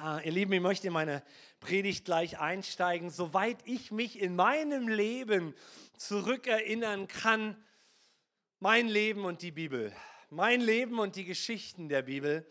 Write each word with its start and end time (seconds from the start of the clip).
Ah, 0.00 0.20
ihr 0.22 0.30
Lieben, 0.30 0.52
ich 0.52 0.60
möchte 0.60 0.86
in 0.86 0.92
meine 0.92 1.24
Predigt 1.58 2.04
gleich 2.04 2.38
einsteigen. 2.38 3.10
Soweit 3.10 3.58
ich 3.64 3.90
mich 3.90 4.20
in 4.20 4.36
meinem 4.36 4.86
Leben 4.86 5.56
zurückerinnern 5.96 7.08
kann, 7.08 7.56
mein 8.60 8.86
Leben 8.86 9.24
und 9.24 9.42
die 9.42 9.50
Bibel, 9.50 9.92
mein 10.30 10.60
Leben 10.60 11.00
und 11.00 11.16
die 11.16 11.24
Geschichten 11.24 11.88
der 11.88 12.02
Bibel, 12.02 12.46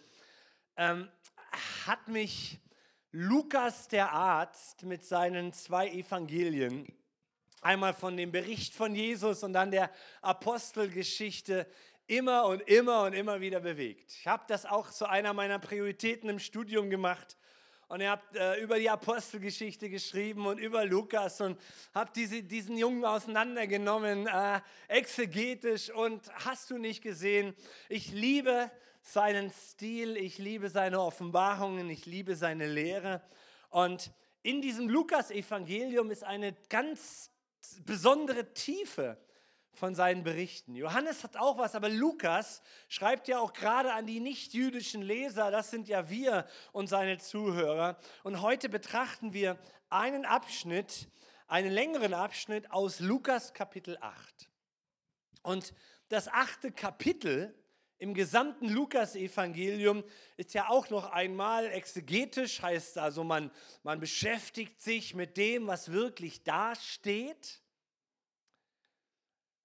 ähm, 0.75 1.07
hat 1.86 2.10
mich 2.10 2.60
Lukas 3.12 3.88
der 3.88 4.11
Arzt 4.11 4.84
mit 4.84 5.05
seinen 5.05 5.54
zwei 5.54 5.88
Evangelien, 5.88 6.86
einmal 7.61 7.93
von 7.93 8.18
dem 8.18 8.34
Bericht 8.34 8.73
von 8.73 8.93
Jesus 8.93 9.41
und 9.43 9.54
dann 9.54 9.71
der 9.71 9.89
Apostelgeschichte, 10.21 11.66
immer 12.07 12.45
und 12.45 12.61
immer 12.61 13.03
und 13.03 13.13
immer 13.13 13.41
wieder 13.41 13.59
bewegt. 13.59 14.13
Ich 14.17 14.27
habe 14.27 14.43
das 14.47 14.65
auch 14.65 14.89
zu 14.89 15.07
einer 15.07 15.33
meiner 15.33 15.59
Prioritäten 15.59 16.29
im 16.29 16.39
Studium 16.39 16.89
gemacht. 16.89 17.37
Und 17.89 18.01
ihr 18.01 18.09
habt 18.09 18.35
äh, 18.35 18.55
über 18.61 18.79
die 18.79 18.89
Apostelgeschichte 18.89 19.89
geschrieben 19.89 20.45
und 20.45 20.57
über 20.57 20.85
Lukas 20.85 21.39
und 21.39 21.57
habt 21.93 22.17
diese, 22.17 22.43
diesen 22.43 22.77
Jungen 22.77 23.05
auseinandergenommen, 23.05 24.27
äh, 24.27 24.59
exegetisch. 24.89 25.89
Und 25.89 26.29
hast 26.45 26.70
du 26.70 26.77
nicht 26.77 27.01
gesehen, 27.01 27.55
ich 27.88 28.12
liebe 28.12 28.70
seinen 29.01 29.51
Stil, 29.51 30.17
ich 30.17 30.37
liebe 30.37 30.70
seine 30.70 30.99
Offenbarungen, 30.99 31.89
ich 31.89 32.05
liebe 32.05 32.35
seine 32.35 32.67
Lehre. 32.67 33.21
Und 33.70 34.12
in 34.43 34.62
diesem 34.62 34.89
Lukas-Evangelium 34.89 36.12
ist 36.12 36.26
eine 36.26 36.53
ganz 36.70 37.31
besondere 37.85 38.53
Tiefe 38.53 39.17
von 39.77 39.94
seinen 39.94 40.23
Berichten. 40.23 40.76
Johannes 40.76 41.23
hat 41.23 41.38
auch 41.38 41.59
was, 41.59 41.76
aber 41.76 41.88
Lukas 41.88 42.63
schreibt 42.90 43.27
ja 43.27 43.40
auch 43.40 43.54
gerade 43.54 43.94
an 43.94 44.08
die 44.08 44.20
nicht-jüdischen 44.20 45.04
Leser, 45.04 45.52
das 45.52 45.70
sind 45.70 45.88
ja 45.88 46.09
wir 46.09 46.48
und 46.72 46.88
seine 46.88 47.20
Zuhörer. 47.20 47.98
Und 48.23 48.41
heute 48.41 48.70
betrachten 48.70 49.34
wir 49.34 49.58
einen 49.90 50.26
Abschnitt, 50.26 51.08
einen 51.48 51.71
längeren 51.71 52.16
Abschnitt 52.16 52.71
aus 52.71 52.99
Lukas 52.99 53.54
Kapitel 53.54 53.98
8. 54.01 54.49
Und 55.43 55.74
das 56.10 56.27
achte 56.27 56.71
Kapitel 56.71 57.54
im 57.99 58.16
gesamten 58.16 58.70
Lukas-Evangelium 58.70 60.04
ist 60.38 60.55
ja 60.55 60.70
auch 60.70 60.90
noch 60.90 61.12
einmal 61.12 61.68
exegetisch, 61.68 62.63
heißt 62.63 62.98
also, 62.98 63.23
man, 63.23 63.51
man 63.84 63.99
beschäftigt 63.99 64.81
sich 64.81 65.13
mit 65.13 65.38
dem, 65.38 65.68
was 65.68 65.91
wirklich 65.91 66.44
da 66.44 66.73
steht 66.75 67.62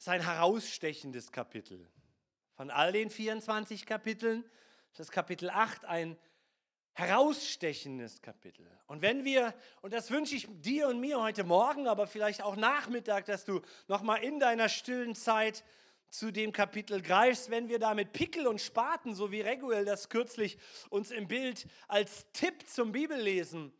ist 0.03 0.09
ein 0.09 0.21
herausstechendes 0.21 1.31
Kapitel. 1.31 1.89
Von 2.57 2.71
all 2.71 2.91
den 2.91 3.09
24 3.09 3.87
Kapiteln 3.87 4.43
ist 4.91 4.99
das 4.99 5.13
Kapitel 5.13 5.49
8 5.49 5.85
ein 5.85 6.17
herausstechendes 6.95 8.21
Kapitel. 8.21 8.69
Und 8.89 9.01
wenn 9.01 9.25
wir, 9.25 9.55
und 9.81 9.95
das 9.95 10.11
wünsche 10.11 10.35
ich 10.35 10.49
dir 10.51 10.89
und 10.89 10.99
mir 10.99 11.23
heute 11.23 11.45
Morgen, 11.45 11.87
aber 11.87 12.09
vielleicht 12.09 12.43
auch 12.43 12.57
Nachmittag, 12.57 13.27
dass 13.27 13.45
du 13.45 13.61
nochmal 13.87 14.25
in 14.25 14.41
deiner 14.41 14.69
stillen 14.69 15.15
Zeit 15.15 15.63
zu 16.09 16.33
dem 16.33 16.51
Kapitel 16.51 17.01
greifst, 17.01 17.51
wenn 17.51 17.69
wir 17.69 17.79
da 17.79 17.95
mit 17.95 18.13
Pickel 18.13 18.49
und 18.49 18.61
Spaten, 18.61 19.15
so 19.15 19.31
wie 19.31 19.43
Reguel 19.43 19.85
das 19.85 20.09
kürzlich 20.09 20.59
uns 20.91 21.13
im 21.13 21.29
Bild 21.29 21.69
als 21.87 22.27
Tipp 22.33 22.69
zum 22.69 22.91
Bibellesen 22.91 23.73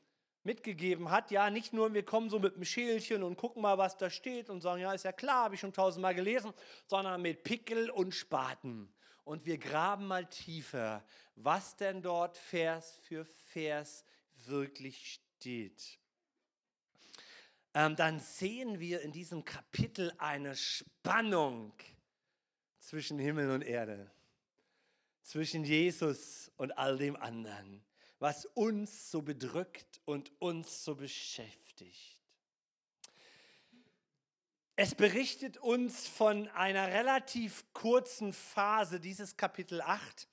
mitgegeben 0.45 1.11
hat. 1.11 1.31
Ja, 1.31 1.51
nicht 1.51 1.73
nur, 1.73 1.95
wir 1.95 2.05
kommen 2.05 2.31
so 2.31 2.39
mit 2.39 2.55
einem 2.55 2.65
Schälchen 2.65 3.23
und 3.23 3.37
gucken 3.37 3.63
mal, 3.63 3.79
was 3.79 3.97
da 3.97 4.11
steht 4.11 4.51
und 4.51 4.61
sagen, 4.61 4.81
ja, 4.81 4.93
ist 4.93 5.05
ja 5.05 5.13
klar, 5.13 5.45
habe 5.45 5.55
ich 5.55 5.61
schon 5.61 5.73
tausendmal 5.73 6.15
gelesen, 6.15 6.53
sondern 6.87 7.23
mit 7.23 7.45
Pickel 7.45 7.91
und 7.91 8.15
Spaten. 8.15 8.93
Und 9.25 9.47
wir 9.47 9.59
graben 9.59 10.07
mal 10.07 10.27
tiefer, 10.27 11.05
was 11.37 11.77
denn 11.77 12.03
dort 12.03 12.37
Vers 12.37 12.99
für 13.03 13.25
Vers 13.25 14.05
wirklich 14.47 15.21
steht. 15.39 15.99
Ähm, 17.75 17.97
dann 17.97 18.19
sehen 18.19 18.81
wir 18.81 19.01
in 19.01 19.13
diesem 19.13 19.45
Kapitel 19.45 20.13
eine 20.19 20.57
Spannung 20.57 21.73
zwischen 22.79 23.19
Himmel 23.19 23.51
und 23.51 23.63
Erde, 23.63 24.11
zwischen 25.23 25.65
Jesus 25.65 26.51
und 26.57 26.77
all 26.77 26.99
dem 26.99 27.17
anderen 27.17 27.83
was 28.23 28.47
uns 28.55 29.11
so 29.11 29.21
bedrückt 29.21 30.01
und 30.05 30.31
uns 30.39 30.85
so 30.85 30.95
beschäftigt. 30.95 32.17
Es 34.77 34.95
berichtet 34.95 35.59
uns 35.59 36.07
von 36.07 36.47
einer 36.51 36.87
relativ 36.87 37.65
kurzen 37.73 38.33
Phase, 38.33 39.01
dieses 39.01 39.37
Kapitel 39.37 39.81
8, 39.81 40.29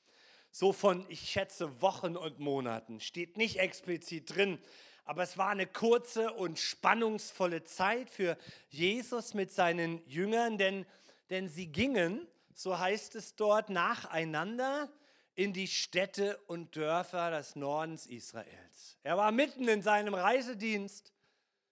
so 0.51 0.71
von, 0.71 1.03
ich 1.09 1.31
schätze, 1.31 1.81
Wochen 1.81 2.15
und 2.15 2.37
Monaten, 2.37 2.99
steht 2.99 3.37
nicht 3.37 3.57
explizit 3.57 4.35
drin, 4.35 4.59
aber 5.03 5.23
es 5.23 5.39
war 5.39 5.49
eine 5.49 5.65
kurze 5.65 6.31
und 6.33 6.59
spannungsvolle 6.59 7.63
Zeit 7.63 8.11
für 8.11 8.37
Jesus 8.69 9.33
mit 9.33 9.51
seinen 9.51 10.07
Jüngern, 10.07 10.59
denn, 10.59 10.85
denn 11.31 11.49
sie 11.49 11.65
gingen, 11.65 12.27
so 12.53 12.77
heißt 12.77 13.15
es 13.15 13.35
dort, 13.35 13.71
nacheinander 13.71 14.91
in 15.39 15.53
die 15.53 15.69
Städte 15.69 16.35
und 16.47 16.75
Dörfer 16.75 17.31
des 17.31 17.55
Nordens 17.55 18.05
Israels. 18.07 18.97
Er 19.03 19.15
war 19.15 19.31
mitten 19.31 19.69
in 19.69 19.81
seinem 19.81 20.13
Reisedienst. 20.13 21.13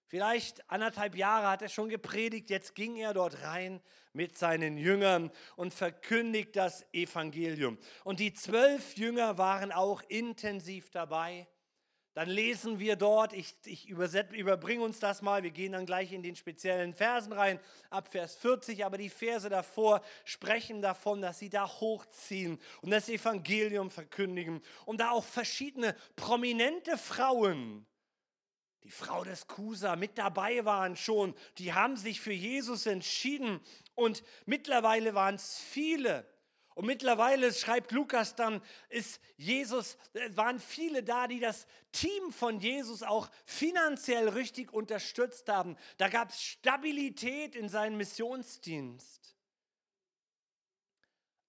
Vielleicht 0.06 0.72
anderthalb 0.72 1.16
Jahre 1.16 1.50
hat 1.50 1.62
er 1.62 1.68
schon 1.68 1.90
gepredigt, 1.90 2.50
jetzt 2.50 2.76
ging 2.76 2.96
er 2.96 3.14
dort 3.14 3.44
rein 3.44 3.82
mit 4.14 4.38
seinen 4.38 4.78
Jüngern 4.78 5.32
und 5.58 5.74
verkündigt 5.74 6.56
das 6.56 6.86
Evangelium. 6.94 7.78
Und 8.06 8.22
die 8.22 8.34
zwölf 8.34 8.96
Jünger 8.96 9.38
waren 9.38 9.74
auch 9.74 10.02
intensiv 10.08 10.90
dabei 10.90 11.46
dann 12.18 12.30
lesen 12.32 12.80
wir 12.80 12.96
dort, 12.96 13.32
ich, 13.32 13.54
ich 13.66 13.90
überbringe 13.90 14.84
uns 14.84 15.00
das 15.00 15.22
mal, 15.22 15.44
wir 15.44 15.52
gehen 15.52 15.74
dann 15.74 15.86
gleich 15.86 16.12
in 16.12 16.24
den 16.24 16.36
speziellen 16.36 16.96
Versen 16.96 17.32
rein, 17.32 17.60
ab 17.92 18.08
Vers 18.08 18.34
40, 18.38 18.84
aber 18.84 18.98
die 18.98 19.12
Verse 19.12 19.48
davor 19.48 20.02
sprechen 20.26 20.82
davon, 20.82 21.22
dass 21.22 21.38
sie 21.38 21.52
da 21.52 21.68
hochziehen 21.68 22.60
und 22.82 22.90
das 22.90 23.08
Evangelium 23.08 23.92
verkündigen 23.92 24.64
und 24.88 25.00
da 25.00 25.12
auch 25.12 25.26
verschiedene 25.26 25.96
prominente 26.16 26.98
Frauen, 26.98 27.86
die 28.84 28.90
Frau 28.90 29.24
des 29.24 29.46
Kusa 29.46 29.96
mit 29.96 30.18
dabei 30.18 30.66
waren 30.66 30.96
schon, 30.96 31.36
die 31.60 31.74
haben 31.74 31.98
sich 31.98 32.20
für 32.20 32.34
Jesus 32.34 32.88
entschieden 32.88 33.62
und 33.94 34.24
mittlerweile 34.48 35.14
waren 35.14 35.36
es 35.36 35.60
viele 35.60 36.26
und 36.78 36.86
mittlerweile, 36.86 37.52
schreibt 37.52 37.92
Lukas 37.92 38.36
dann, 38.36 38.62
ist 38.90 39.20
Jesus, 39.36 39.98
äh, 40.14 40.30
waren 40.38 40.60
viele 40.60 41.02
da, 41.02 41.26
die 41.28 41.40
das 41.40 41.66
Team 41.92 42.32
von 42.32 42.60
Jesus 42.60 43.02
auch 43.02 43.32
finanziell 43.46 44.30
richtig 44.30 44.72
unterstützt 44.72 45.50
haben. 45.50 45.76
Da 45.98 46.08
gab 46.08 46.30
es 46.30 46.40
Stabilität 46.40 47.56
in 47.56 47.68
seinem 47.68 47.98
Missionsdienst. 47.98 49.36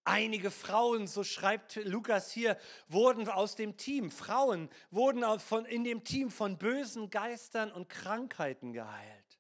Einige 0.05 0.51
Frauen, 0.51 1.07
so 1.07 1.23
schreibt 1.25 1.77
Lukas 1.77 2.33
hier, 2.33 2.59
wurden 2.89 3.29
aus 3.29 3.55
dem 3.55 3.77
Team, 3.77 4.11
Frauen 4.11 4.71
wurden 4.91 5.23
in 5.67 5.85
dem 5.85 6.05
Team 6.05 6.31
von 6.31 6.57
bösen 6.57 7.11
Geistern 7.11 7.71
und 7.71 7.91
Krankheiten 7.91 8.73
geheilt. 8.73 9.39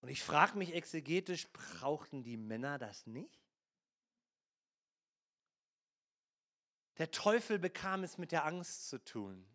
Und 0.00 0.08
ich 0.08 0.24
frage 0.24 0.58
mich 0.58 0.74
exegetisch, 0.74 1.46
brauchten 1.52 2.24
die 2.24 2.36
Männer 2.36 2.78
das 2.78 3.06
nicht? 3.06 3.47
Der 6.98 7.10
Teufel 7.10 7.58
bekam 7.58 8.02
es 8.02 8.18
mit 8.18 8.32
der 8.32 8.44
Angst 8.44 8.88
zu 8.88 9.02
tun. 9.02 9.46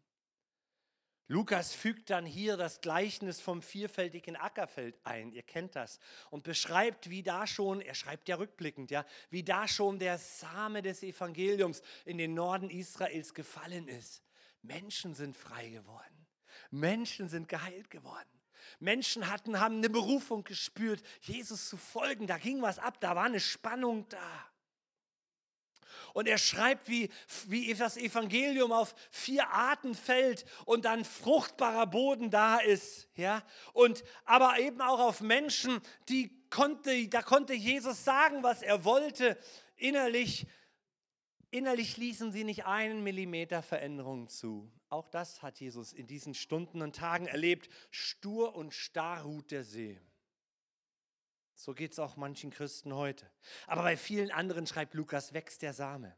Lukas 1.28 1.74
fügt 1.74 2.09
dann 2.09 2.26
hier 2.26 2.58
das 2.58 2.81
Gleichnis 2.81 3.40
vom 3.40 3.62
vierfältigen 3.62 4.36
Ackerfeld 4.36 5.00
ein, 5.04 5.31
ihr 5.31 5.42
kennt 5.42 5.76
das, 5.76 6.00
und 6.30 6.44
beschreibt, 6.44 7.09
wie 7.09 7.24
da 7.24 7.48
schon, 7.48 7.80
er 7.80 7.96
schreibt 7.96 8.28
ja 8.28 8.36
rückblickend, 8.36 8.92
ja, 8.92 9.06
wie 9.30 9.44
da 9.44 9.68
schon 9.68 10.00
der 10.00 10.18
Same 10.18 10.82
des 10.82 11.02
Evangeliums 11.02 11.82
in 12.06 12.18
den 12.18 12.34
Norden 12.34 12.70
Israels 12.70 13.34
gefallen 13.34 13.88
ist. 13.88 14.22
Menschen 14.62 15.14
sind 15.14 15.38
frei 15.38 15.70
geworden. 15.70 16.28
Menschen 16.72 17.29
sind 17.29 17.47
geheilt 17.47 17.90
geworden. 17.90 18.29
Menschen 18.79 19.29
hatten, 19.29 19.59
haben 19.59 19.78
eine 19.78 19.90
Berufung 19.90 20.44
gespürt, 20.44 21.02
Jesus 21.22 21.70
zu 21.70 21.78
folgen. 21.78 22.28
Da 22.28 22.38
ging 22.38 22.62
was 22.62 22.79
ab, 22.79 23.00
da 23.00 23.16
war 23.16 23.26
eine 23.26 23.40
Spannung 23.40 24.08
da. 24.09 24.53
Und 26.13 26.28
er 26.28 26.37
schreibt, 26.37 26.87
wie, 26.87 27.09
wie 27.47 27.73
das 27.73 27.97
Evangelium 27.97 28.72
auf 28.72 28.95
vier 29.11 29.49
Arten 29.49 29.95
fällt 29.95 30.45
und 30.66 30.85
dann 30.85 31.05
fruchtbarer 31.05 31.87
Boden 31.87 32.29
da 32.29 32.57
ist. 32.57 33.07
Ja? 33.16 33.43
Und 33.73 34.03
aber 34.25 34.59
eben 34.59 34.81
auch 34.81 34.99
auf 34.99 35.22
Menschen, 35.22 35.81
die 36.09 36.31
konnte, 36.49 37.07
da 37.07 37.22
konnte 37.22 37.53
Jesus 37.53 38.03
sagen, 38.03 38.43
was 38.43 38.61
er 38.61 38.85
wollte. 38.85 39.37
Innerlich, 39.75 40.47
innerlich 41.51 41.97
ließen 41.97 42.31
sie 42.31 42.43
nicht 42.43 42.66
einen 42.66 43.03
Millimeter 43.03 43.61
Veränderung 43.61 44.29
zu. 44.29 44.72
Auch 44.90 45.07
das 45.07 45.41
hat 45.41 45.59
Jesus 45.59 45.91
in 45.91 46.05
diesen 46.05 46.35
Stunden 46.35 46.84
und 46.84 46.95
Tagen 46.95 47.25
erlebt. 47.25 47.67
Stur 47.90 48.55
und 48.55 48.73
starr 48.73 49.23
ruht 49.23 49.49
der 49.49 49.63
See. 49.63 49.99
So 51.55 51.73
geht 51.73 51.94
es 51.94 52.00
auch 52.00 52.16
manchen 52.16 52.52
Christen 52.52 52.94
heute. 52.94 53.29
Aber 53.67 53.84
bei 53.84 53.97
vielen 53.97 54.32
anderen, 54.32 54.67
schreibt 54.67 54.94
Lukas, 54.94 55.34
wächst 55.34 55.61
der 55.61 55.73
Same. 55.73 56.16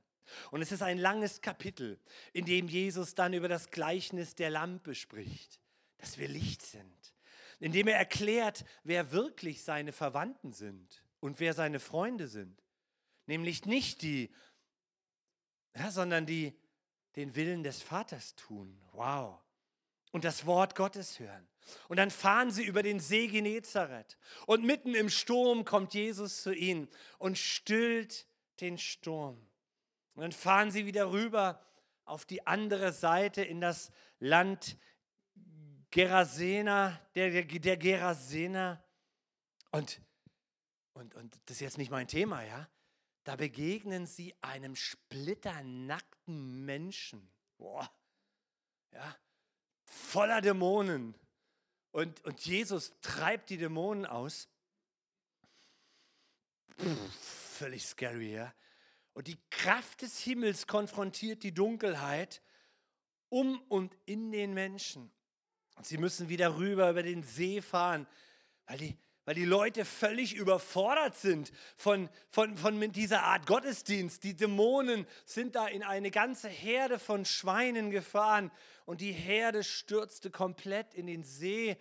Und 0.51 0.61
es 0.61 0.71
ist 0.71 0.81
ein 0.81 0.97
langes 0.97 1.41
Kapitel, 1.41 1.99
in 2.33 2.45
dem 2.45 2.67
Jesus 2.67 3.15
dann 3.15 3.33
über 3.33 3.47
das 3.47 3.69
Gleichnis 3.69 4.35
der 4.35 4.49
Lampe 4.49 4.95
spricht, 4.95 5.59
dass 5.97 6.17
wir 6.17 6.27
Licht 6.27 6.63
sind, 6.63 7.13
in 7.59 7.71
dem 7.71 7.87
er 7.87 7.97
erklärt, 7.97 8.65
wer 8.83 9.11
wirklich 9.11 9.63
seine 9.63 9.91
Verwandten 9.91 10.51
sind 10.51 11.03
und 11.19 11.39
wer 11.39 11.53
seine 11.53 11.79
Freunde 11.79 12.27
sind. 12.27 12.63
Nämlich 13.27 13.65
nicht 13.65 14.01
die, 14.01 14.33
ja, 15.75 15.91
sondern 15.91 16.25
die 16.25 16.57
den 17.15 17.35
Willen 17.35 17.63
des 17.63 17.81
Vaters 17.81 18.35
tun. 18.35 18.81
Wow. 18.91 19.44
Und 20.15 20.23
das 20.23 20.45
Wort 20.45 20.75
Gottes 20.75 21.19
hören. 21.19 21.45
Und 21.89 21.97
dann 21.97 22.09
fahren 22.09 22.49
sie 22.49 22.63
über 22.63 22.83
den 22.83 23.01
See 23.01 23.27
Genezareth. 23.27 24.17
Und 24.45 24.63
mitten 24.63 24.95
im 24.95 25.09
Sturm 25.09 25.65
kommt 25.65 25.93
Jesus 25.93 26.41
zu 26.41 26.53
ihnen 26.55 26.87
und 27.17 27.37
stillt 27.37 28.25
den 28.61 28.77
Sturm. 28.77 29.35
Und 30.13 30.21
dann 30.21 30.31
fahren 30.31 30.71
sie 30.71 30.85
wieder 30.85 31.11
rüber 31.11 31.59
auf 32.05 32.23
die 32.23 32.47
andere 32.47 32.93
Seite 32.93 33.43
in 33.43 33.59
das 33.59 33.91
Land 34.19 34.77
Gerasena, 35.91 36.97
der, 37.15 37.43
der 37.43 37.75
Gerasener. 37.75 38.81
Und, 39.71 39.99
und, 40.93 41.13
und 41.13 41.35
das 41.47 41.57
ist 41.57 41.59
jetzt 41.59 41.77
nicht 41.77 41.91
mein 41.91 42.07
Thema, 42.07 42.41
ja? 42.41 42.69
Da 43.25 43.35
begegnen 43.35 44.05
sie 44.05 44.33
einem 44.39 44.77
splitternackten 44.77 46.63
Menschen. 46.63 47.29
Boah. 47.57 47.91
Ja, 48.93 49.13
voller 49.85 50.41
Dämonen. 50.41 51.15
Und, 51.91 52.23
und 52.25 52.45
Jesus 52.45 52.93
treibt 53.01 53.49
die 53.49 53.57
Dämonen 53.57 54.05
aus. 54.05 54.49
Pff, 56.79 57.57
völlig 57.57 57.85
scary, 57.85 58.33
ja. 58.33 58.53
Und 59.13 59.27
die 59.27 59.39
Kraft 59.49 60.01
des 60.01 60.19
Himmels 60.19 60.67
konfrontiert 60.67 61.43
die 61.43 61.53
Dunkelheit 61.53 62.41
um 63.29 63.61
und 63.69 63.95
in 64.05 64.31
den 64.31 64.53
Menschen. 64.53 65.09
Und 65.75 65.85
sie 65.85 65.97
müssen 65.97 66.27
wieder 66.29 66.57
rüber 66.57 66.89
über 66.89 67.03
den 67.03 67.23
See 67.23 67.61
fahren, 67.61 68.07
weil 68.65 68.77
die, 68.77 68.97
weil 69.25 69.35
die 69.35 69.45
Leute 69.45 69.85
völlig 69.85 70.35
überfordert 70.35 71.15
sind 71.15 71.51
von, 71.75 72.09
von, 72.29 72.55
von 72.57 72.91
dieser 72.91 73.23
Art 73.23 73.47
Gottesdienst. 73.47 74.23
Die 74.23 74.35
Dämonen 74.35 75.07
sind 75.25 75.55
da 75.55 75.67
in 75.67 75.83
eine 75.83 76.11
ganze 76.11 76.47
Herde 76.47 76.99
von 76.99 77.25
Schweinen 77.25 77.89
gefahren 77.89 78.51
und 78.85 79.01
die 79.01 79.11
Herde 79.11 79.63
stürzte 79.63 80.29
komplett 80.29 80.93
in 80.93 81.07
den 81.07 81.23
See. 81.23 81.75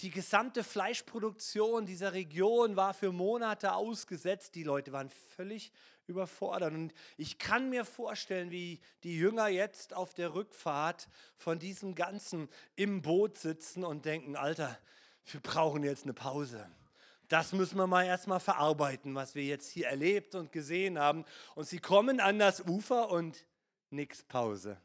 Die 0.00 0.10
gesamte 0.10 0.64
Fleischproduktion 0.64 1.86
dieser 1.86 2.12
Region 2.12 2.74
war 2.74 2.94
für 2.94 3.12
Monate 3.12 3.74
ausgesetzt. 3.74 4.54
Die 4.54 4.64
Leute 4.64 4.92
waren 4.92 5.10
völlig 5.36 5.72
überfordert. 6.06 6.72
Und 6.72 6.92
ich 7.16 7.38
kann 7.38 7.70
mir 7.70 7.84
vorstellen, 7.84 8.50
wie 8.50 8.80
die 9.04 9.16
Jünger 9.16 9.48
jetzt 9.48 9.94
auf 9.94 10.14
der 10.14 10.34
Rückfahrt 10.34 11.08
von 11.36 11.58
diesem 11.58 11.94
Ganzen 11.94 12.48
im 12.76 13.02
Boot 13.02 13.38
sitzen 13.38 13.84
und 13.84 14.06
denken, 14.06 14.36
Alter, 14.36 14.78
wir 15.26 15.40
brauchen 15.40 15.84
jetzt 15.84 16.04
eine 16.04 16.14
Pause. 16.14 16.66
Das 17.30 17.52
müssen 17.52 17.78
wir 17.78 17.86
mal 17.86 18.04
erstmal 18.04 18.40
verarbeiten, 18.40 19.14
was 19.14 19.36
wir 19.36 19.44
jetzt 19.44 19.70
hier 19.70 19.86
erlebt 19.86 20.34
und 20.34 20.50
gesehen 20.50 20.98
haben. 20.98 21.24
Und 21.54 21.64
sie 21.64 21.78
kommen 21.78 22.18
an 22.18 22.40
das 22.40 22.60
Ufer 22.62 23.08
und 23.08 23.46
nix 23.90 24.24
Pause. 24.24 24.76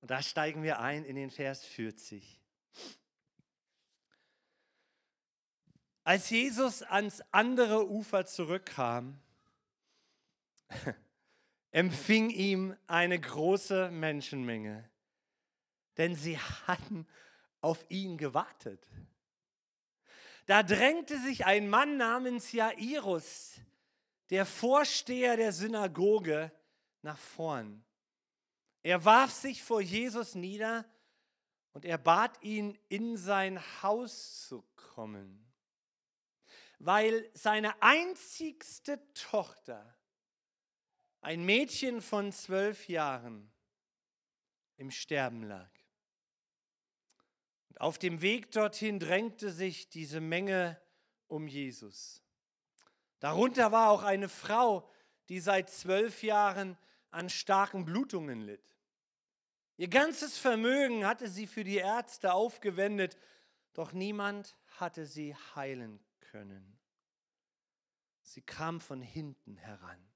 Und 0.00 0.10
da 0.10 0.20
steigen 0.20 0.64
wir 0.64 0.80
ein 0.80 1.04
in 1.04 1.14
den 1.14 1.30
Vers 1.30 1.64
40. 1.64 2.40
Als 6.02 6.28
Jesus 6.28 6.82
ans 6.82 7.22
andere 7.30 7.88
Ufer 7.88 8.26
zurückkam, 8.26 9.20
empfing 11.70 12.30
ihm 12.30 12.76
eine 12.88 13.20
große 13.20 13.92
Menschenmenge, 13.92 14.90
denn 15.98 16.16
sie 16.16 16.36
hatten 16.36 17.06
auf 17.60 17.88
ihn 17.90 18.18
gewartet. 18.18 18.88
Da 20.50 20.64
drängte 20.64 21.16
sich 21.20 21.46
ein 21.46 21.70
Mann 21.70 21.96
namens 21.96 22.50
Jairus, 22.50 23.60
der 24.30 24.44
Vorsteher 24.44 25.36
der 25.36 25.52
Synagoge, 25.52 26.50
nach 27.02 27.18
vorn. 27.18 27.84
Er 28.82 29.04
warf 29.04 29.30
sich 29.30 29.62
vor 29.62 29.80
Jesus 29.80 30.34
nieder 30.34 30.84
und 31.72 31.84
er 31.84 31.98
bat 31.98 32.42
ihn, 32.42 32.76
in 32.88 33.16
sein 33.16 33.60
Haus 33.80 34.48
zu 34.48 34.64
kommen, 34.74 35.48
weil 36.80 37.30
seine 37.32 37.80
einzigste 37.80 39.00
Tochter 39.14 39.96
ein 41.20 41.44
Mädchen 41.44 42.02
von 42.02 42.32
zwölf 42.32 42.88
Jahren 42.88 43.52
im 44.78 44.90
Sterben 44.90 45.44
lag. 45.44 45.70
Auf 47.80 47.96
dem 47.96 48.20
Weg 48.20 48.50
dorthin 48.50 48.98
drängte 49.00 49.50
sich 49.50 49.88
diese 49.88 50.20
Menge 50.20 50.78
um 51.28 51.48
Jesus. 51.48 52.22
Darunter 53.20 53.72
war 53.72 53.88
auch 53.88 54.02
eine 54.02 54.28
Frau, 54.28 54.86
die 55.30 55.40
seit 55.40 55.70
zwölf 55.70 56.22
Jahren 56.22 56.76
an 57.10 57.30
starken 57.30 57.86
Blutungen 57.86 58.42
litt. 58.42 58.76
Ihr 59.78 59.88
ganzes 59.88 60.36
Vermögen 60.36 61.06
hatte 61.06 61.26
sie 61.26 61.46
für 61.46 61.64
die 61.64 61.78
Ärzte 61.78 62.34
aufgewendet, 62.34 63.16
doch 63.72 63.94
niemand 63.94 64.58
hatte 64.78 65.06
sie 65.06 65.34
heilen 65.54 66.04
können. 66.20 66.78
Sie 68.20 68.42
kam 68.42 68.82
von 68.82 69.00
hinten 69.00 69.56
heran 69.56 70.06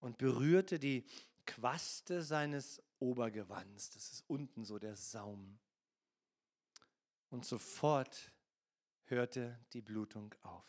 und 0.00 0.16
berührte 0.16 0.78
die 0.78 1.04
Quaste 1.44 2.22
seines 2.22 2.82
Obergewands. 2.98 3.90
Das 3.90 4.10
ist 4.10 4.24
unten 4.26 4.64
so 4.64 4.78
der 4.78 4.96
Saum. 4.96 5.58
Und 7.30 7.44
sofort 7.44 8.32
hörte 9.04 9.58
die 9.72 9.82
Blutung 9.82 10.34
auf. 10.42 10.64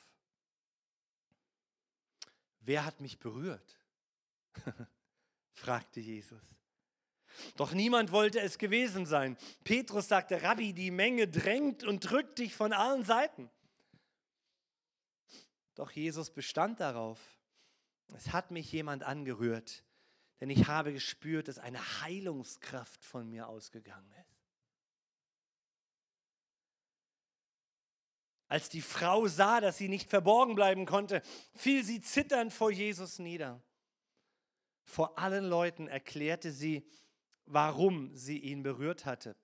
Wer 2.60 2.86
hat 2.86 3.00
mich 3.00 3.20
berührt? 3.20 3.80
fragte 5.54 6.00
Jesus. 6.00 6.44
Doch 7.56 7.74
niemand 7.74 8.12
wollte 8.12 8.40
es 8.40 8.58
gewesen 8.58 9.06
sein. 9.06 9.38
Petrus 9.64 10.08
sagte, 10.08 10.42
Rabbi, 10.42 10.74
die 10.74 10.92
Menge 10.92 11.28
drängt 11.28 11.84
und 11.84 12.00
drückt 12.00 12.40
dich 12.40 12.56
von 12.56 12.74
allen 12.74 13.04
Seiten. 13.04 13.50
Doch 15.76 15.92
Jesus 15.92 16.32
bestand 16.32 16.80
darauf, 16.80 17.20
es 18.16 18.32
hat 18.32 18.52
mich 18.52 18.72
jemand 18.72 19.04
angerührt, 19.04 19.84
denn 20.40 20.50
ich 20.50 20.68
habe 20.68 20.94
gespürt, 20.94 21.48
dass 21.48 21.60
eine 21.60 22.02
Heilungskraft 22.02 23.04
von 23.04 23.30
mir 23.30 23.48
ausgegangen 23.48 24.12
ist. 24.12 24.27
Als 28.48 28.70
die 28.70 28.82
Frau 28.82 29.28
sah, 29.28 29.60
dass 29.60 29.78
sie 29.78 29.90
nicht 29.90 30.10
verborgen 30.10 30.56
bleiben 30.56 30.86
konnte, 30.86 31.22
fiel 31.54 31.84
sie 31.84 32.02
zitternd 32.02 32.54
vor 32.54 32.72
Jesus 32.72 33.20
nieder. 33.20 33.62
Vor 34.86 35.20
allen 35.20 35.44
Leuten 35.44 35.88
erklärte 35.88 36.52
sie, 36.52 36.90
warum 37.46 38.16
sie 38.16 38.40
ihn 38.40 38.64
berührt 38.64 39.06
hatte 39.06 39.36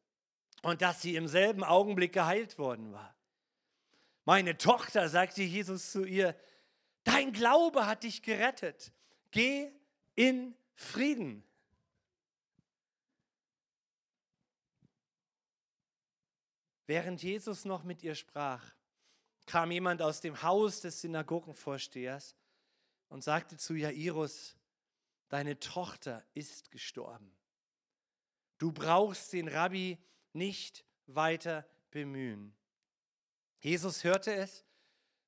und 0.61 0.81
dass 0.81 1.01
sie 1.01 1.15
im 1.15 1.27
selben 1.27 1.63
Augenblick 1.63 2.13
geheilt 2.13 2.57
worden 2.57 2.93
war. 2.93 3.15
Meine 4.25 4.57
Tochter, 4.57 5.09
sagte 5.09 5.43
Jesus 5.43 5.91
zu 5.91 6.05
ihr, 6.05 6.35
Dein 7.03 7.33
Glaube 7.33 7.85
hat 7.85 8.03
dich 8.03 8.21
gerettet. 8.23 8.93
Geh 9.31 9.69
in 10.15 10.55
Frieden. 10.73 11.43
Während 16.85 17.21
Jesus 17.21 17.65
noch 17.65 17.83
mit 17.83 18.03
ihr 18.03 18.15
sprach, 18.15 18.73
kam 19.45 19.71
jemand 19.71 20.01
aus 20.01 20.21
dem 20.21 20.41
Haus 20.41 20.81
des 20.81 21.01
Synagogenvorstehers 21.01 22.35
und 23.09 23.23
sagte 23.23 23.57
zu 23.57 23.75
Jairus, 23.75 24.55
deine 25.29 25.59
Tochter 25.59 26.23
ist 26.33 26.71
gestorben. 26.71 27.35
Du 28.57 28.71
brauchst 28.71 29.33
den 29.33 29.47
Rabbi 29.47 29.97
nicht 30.31 30.85
weiter 31.07 31.67
bemühen. 31.91 32.55
Jesus 33.59 34.03
hörte 34.03 34.33
es 34.33 34.65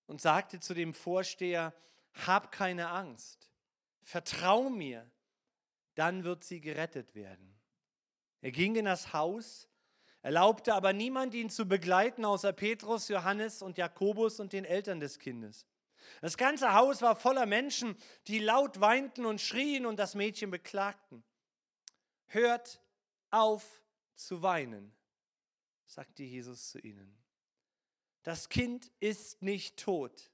und 0.07 0.21
sagte 0.21 0.59
zu 0.59 0.73
dem 0.73 0.93
Vorsteher, 0.93 1.73
hab 2.13 2.51
keine 2.51 2.89
Angst, 2.89 3.49
vertrau 4.03 4.69
mir, 4.69 5.09
dann 5.95 6.23
wird 6.23 6.43
sie 6.43 6.61
gerettet 6.61 7.15
werden. 7.15 7.55
Er 8.41 8.51
ging 8.51 8.75
in 8.75 8.85
das 8.85 9.13
Haus, 9.13 9.67
erlaubte 10.25 10.73
aber 10.73 10.91
niemand, 10.91 11.35
ihn 11.35 11.51
zu 11.51 11.67
begleiten, 11.67 12.25
außer 12.25 12.51
Petrus, 12.51 13.09
Johannes 13.09 13.61
und 13.61 13.77
Jakobus 13.77 14.39
und 14.39 14.53
den 14.53 14.65
Eltern 14.65 14.99
des 14.99 15.19
Kindes. 15.19 15.67
Das 16.19 16.35
ganze 16.35 16.73
Haus 16.73 17.03
war 17.03 17.15
voller 17.15 17.45
Menschen, 17.45 17.95
die 18.25 18.39
laut 18.39 18.81
weinten 18.81 19.27
und 19.27 19.39
schrien 19.39 19.85
und 19.85 19.97
das 19.97 20.15
Mädchen 20.15 20.49
beklagten. 20.49 21.23
Hört 22.25 22.81
auf 23.29 23.83
zu 24.15 24.41
weinen, 24.41 24.95
sagte 25.85 26.23
Jesus 26.23 26.71
zu 26.71 26.79
ihnen. 26.79 27.15
Das 28.23 28.49
Kind 28.49 28.91
ist 28.99 29.43
nicht 29.43 29.77
tot. 29.77 30.31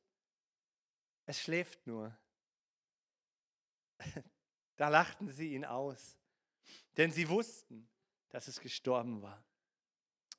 Es 1.26 1.42
schläft 1.42 1.86
nur. 1.86 2.18
Da 4.78 4.88
lachten 4.88 5.30
sie 5.30 5.54
ihn 5.54 5.64
aus, 5.64 6.18
denn 6.98 7.12
sie 7.12 7.30
wussten, 7.30 7.88
dass 8.30 8.48
es 8.48 8.60
gestorben 8.60 9.22
war. 9.22 9.46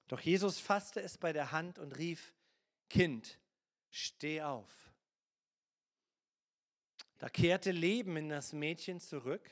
Doch 0.08 0.20
Jesus 0.20 0.58
fasste 0.58 1.00
es 1.00 1.18
bei 1.18 1.32
der 1.32 1.52
Hand 1.52 1.78
und 1.78 1.96
rief, 1.96 2.34
Kind, 2.88 3.38
steh 3.90 4.42
auf. 4.42 4.92
Da 7.18 7.28
kehrte 7.28 7.70
Leben 7.70 8.16
in 8.16 8.28
das 8.28 8.52
Mädchen 8.52 9.00
zurück 9.00 9.48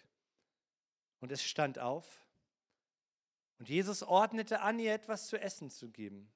und 1.20 1.32
es 1.32 1.42
stand 1.42 1.78
auf. 1.78 2.26
Und 3.58 3.68
Jesus 3.68 4.02
ordnete 4.02 4.60
an, 4.60 4.78
ihr 4.78 4.92
etwas 4.92 5.28
zu 5.28 5.40
essen 5.40 5.70
zu 5.70 5.90
geben. 5.90 6.32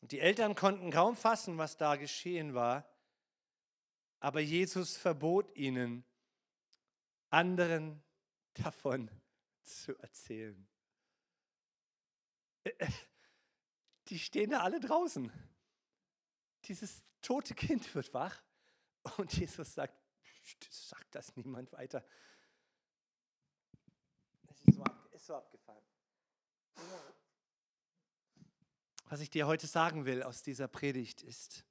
Und 0.00 0.12
die 0.12 0.20
Eltern 0.20 0.54
konnten 0.54 0.90
kaum 0.90 1.16
fassen, 1.16 1.58
was 1.58 1.76
da 1.76 1.96
geschehen 1.96 2.54
war. 2.54 2.88
Aber 4.18 4.40
Jesus 4.40 4.96
verbot 4.96 5.54
ihnen, 5.56 6.04
anderen 7.30 8.02
davon 8.54 9.10
zu 9.62 9.96
erzählen. 9.98 10.69
Die 14.08 14.18
stehen 14.18 14.50
da 14.50 14.60
alle 14.60 14.80
draußen. 14.80 15.32
Dieses 16.64 17.02
tote 17.22 17.54
Kind 17.54 17.94
wird 17.94 18.12
wach 18.12 18.42
und 19.16 19.32
Jesus 19.32 19.74
sagt, 19.74 19.94
sagt 20.70 21.14
das 21.14 21.36
niemand 21.36 21.72
weiter. 21.72 22.04
Das 24.42 24.60
ist 24.60 24.74
so, 24.74 24.84
ist 25.12 25.26
so 25.26 25.34
abgefahren. 25.36 25.84
Was 29.06 29.20
ich 29.20 29.30
dir 29.30 29.46
heute 29.46 29.66
sagen 29.66 30.04
will 30.04 30.22
aus 30.22 30.42
dieser 30.42 30.68
Predigt 30.68 31.22
ist, 31.22 31.64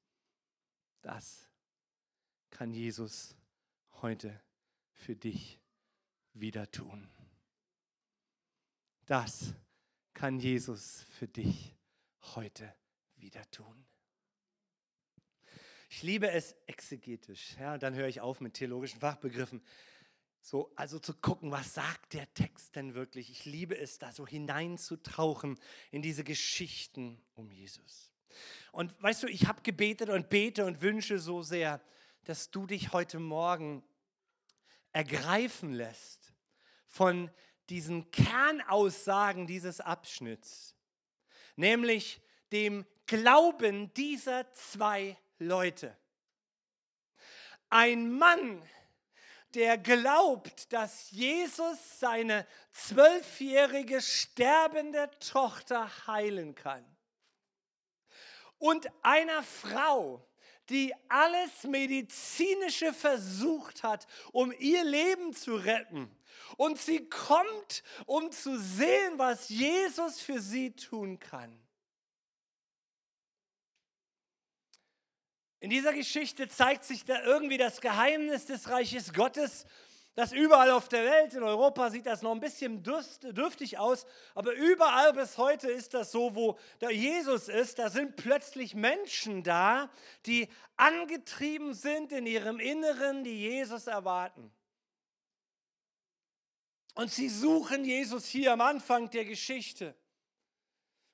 das 1.02 1.50
kann 2.50 2.74
Jesus 2.74 3.36
heute 4.02 4.42
für 4.94 5.16
dich 5.16 5.60
wieder 6.34 6.70
tun. 6.72 7.10
Das 9.06 9.54
kann 9.54 9.69
Jesus 10.40 11.06
für 11.18 11.30
dich 11.30 11.74
heute 12.36 12.76
wieder 13.16 13.50
tun. 13.52 13.86
Ich 15.90 16.04
liebe 16.04 16.30
es 16.30 16.58
exegetisch. 16.68 17.56
Ja, 17.58 17.78
dann 17.78 17.96
höre 17.96 18.10
ich 18.10 18.20
auf 18.20 18.42
mit 18.42 18.56
theologischen 18.56 19.00
Fachbegriffen. 19.00 19.62
So, 20.42 20.74
also 20.76 21.00
zu 21.00 21.14
gucken, 21.14 21.52
was 21.52 21.74
sagt 21.74 22.14
der 22.14 22.32
Text 22.34 22.76
denn 22.76 22.96
wirklich? 22.96 23.32
Ich 23.32 23.46
liebe 23.46 23.78
es, 23.78 23.98
da 23.98 24.12
so 24.12 24.28
hineinzutauchen 24.28 25.58
in 25.90 26.02
diese 26.02 26.26
Geschichten 26.26 27.22
um 27.36 27.50
Jesus. 27.50 28.12
Und 28.74 29.02
weißt 29.02 29.24
du, 29.24 29.28
ich 29.28 29.48
habe 29.48 29.62
gebetet 29.62 30.10
und 30.10 30.30
bete 30.30 30.66
und 30.66 30.82
wünsche 30.82 31.20
so 31.20 31.44
sehr, 31.44 31.82
dass 32.26 32.52
du 32.52 32.68
dich 32.68 32.92
heute 32.92 33.20
Morgen 33.20 33.84
ergreifen 34.92 35.72
lässt 35.72 36.34
von 36.86 37.32
diesen 37.70 38.10
Kernaussagen 38.12 39.48
dieses 39.48 39.80
Abschnitts, 39.80 40.76
nämlich 41.56 42.22
dem 42.52 42.86
Glauben 43.06 43.94
dieser 43.94 44.52
zwei 44.54 45.18
Leute. 45.40 45.98
Ein 47.70 48.12
Mann, 48.12 48.62
der 49.54 49.78
glaubt, 49.78 50.72
dass 50.74 51.10
Jesus 51.12 52.00
seine 52.00 52.46
zwölfjährige 52.72 54.02
sterbende 54.02 55.10
Tochter 55.20 55.90
heilen 56.08 56.56
kann. 56.56 56.86
Und 58.58 58.90
einer 59.02 59.42
Frau, 59.44 60.28
die 60.70 60.94
alles 61.08 61.64
Medizinische 61.64 62.94
versucht 62.94 63.84
hat, 63.84 64.06
um 64.32 64.52
ihr 64.60 64.84
Leben 64.84 65.34
zu 65.34 65.56
retten. 65.56 66.16
Und 66.58 66.80
sie 66.80 67.08
kommt, 67.10 67.84
um 68.06 68.32
zu 68.32 68.60
sehen, 68.60 69.14
was 69.18 69.50
Jesus 69.50 70.20
für 70.20 70.40
sie 70.40 70.72
tun 70.72 71.20
kann. 71.20 71.58
In 75.62 75.70
dieser 75.70 75.94
Geschichte 75.94 76.48
zeigt 76.48 76.86
sich 76.86 77.04
da 77.04 77.22
irgendwie 77.24 77.58
das 77.58 77.82
Geheimnis 77.82 78.46
des 78.46 78.70
Reiches 78.70 79.14
Gottes, 79.14 79.66
das 80.16 80.34
überall 80.34 80.72
auf 80.72 80.90
der 80.90 81.06
Welt, 81.06 81.34
in 81.34 81.44
Europa 81.44 81.90
sieht 81.90 82.06
das 82.06 82.22
noch 82.22 82.32
ein 82.32 82.42
bisschen 82.42 82.84
dürftig 82.84 83.78
aus, 83.78 84.06
aber 84.36 84.54
überall 84.54 85.14
bis 85.14 85.38
heute 85.38 85.70
ist 85.70 85.94
das 85.94 86.12
so, 86.12 86.36
wo 86.36 86.58
da 86.80 86.90
Jesus 86.90 87.48
ist, 87.48 87.80
da 87.80 87.90
sind 87.90 88.18
plötzlich 88.18 88.76
Menschen 88.76 89.44
da, 89.44 89.90
die 90.26 90.50
angetrieben 90.76 91.74
sind 91.74 92.12
in 92.12 92.26
ihrem 92.26 92.60
Inneren, 92.60 93.24
die 93.24 93.40
Jesus 93.40 93.88
erwarten. 93.88 94.52
Und 96.96 97.12
sie 97.12 97.30
suchen 97.30 97.86
Jesus 97.86 98.26
hier 98.28 98.54
am 98.54 98.62
Anfang 98.62 99.10
der 99.10 99.26
Geschichte. 99.26 99.96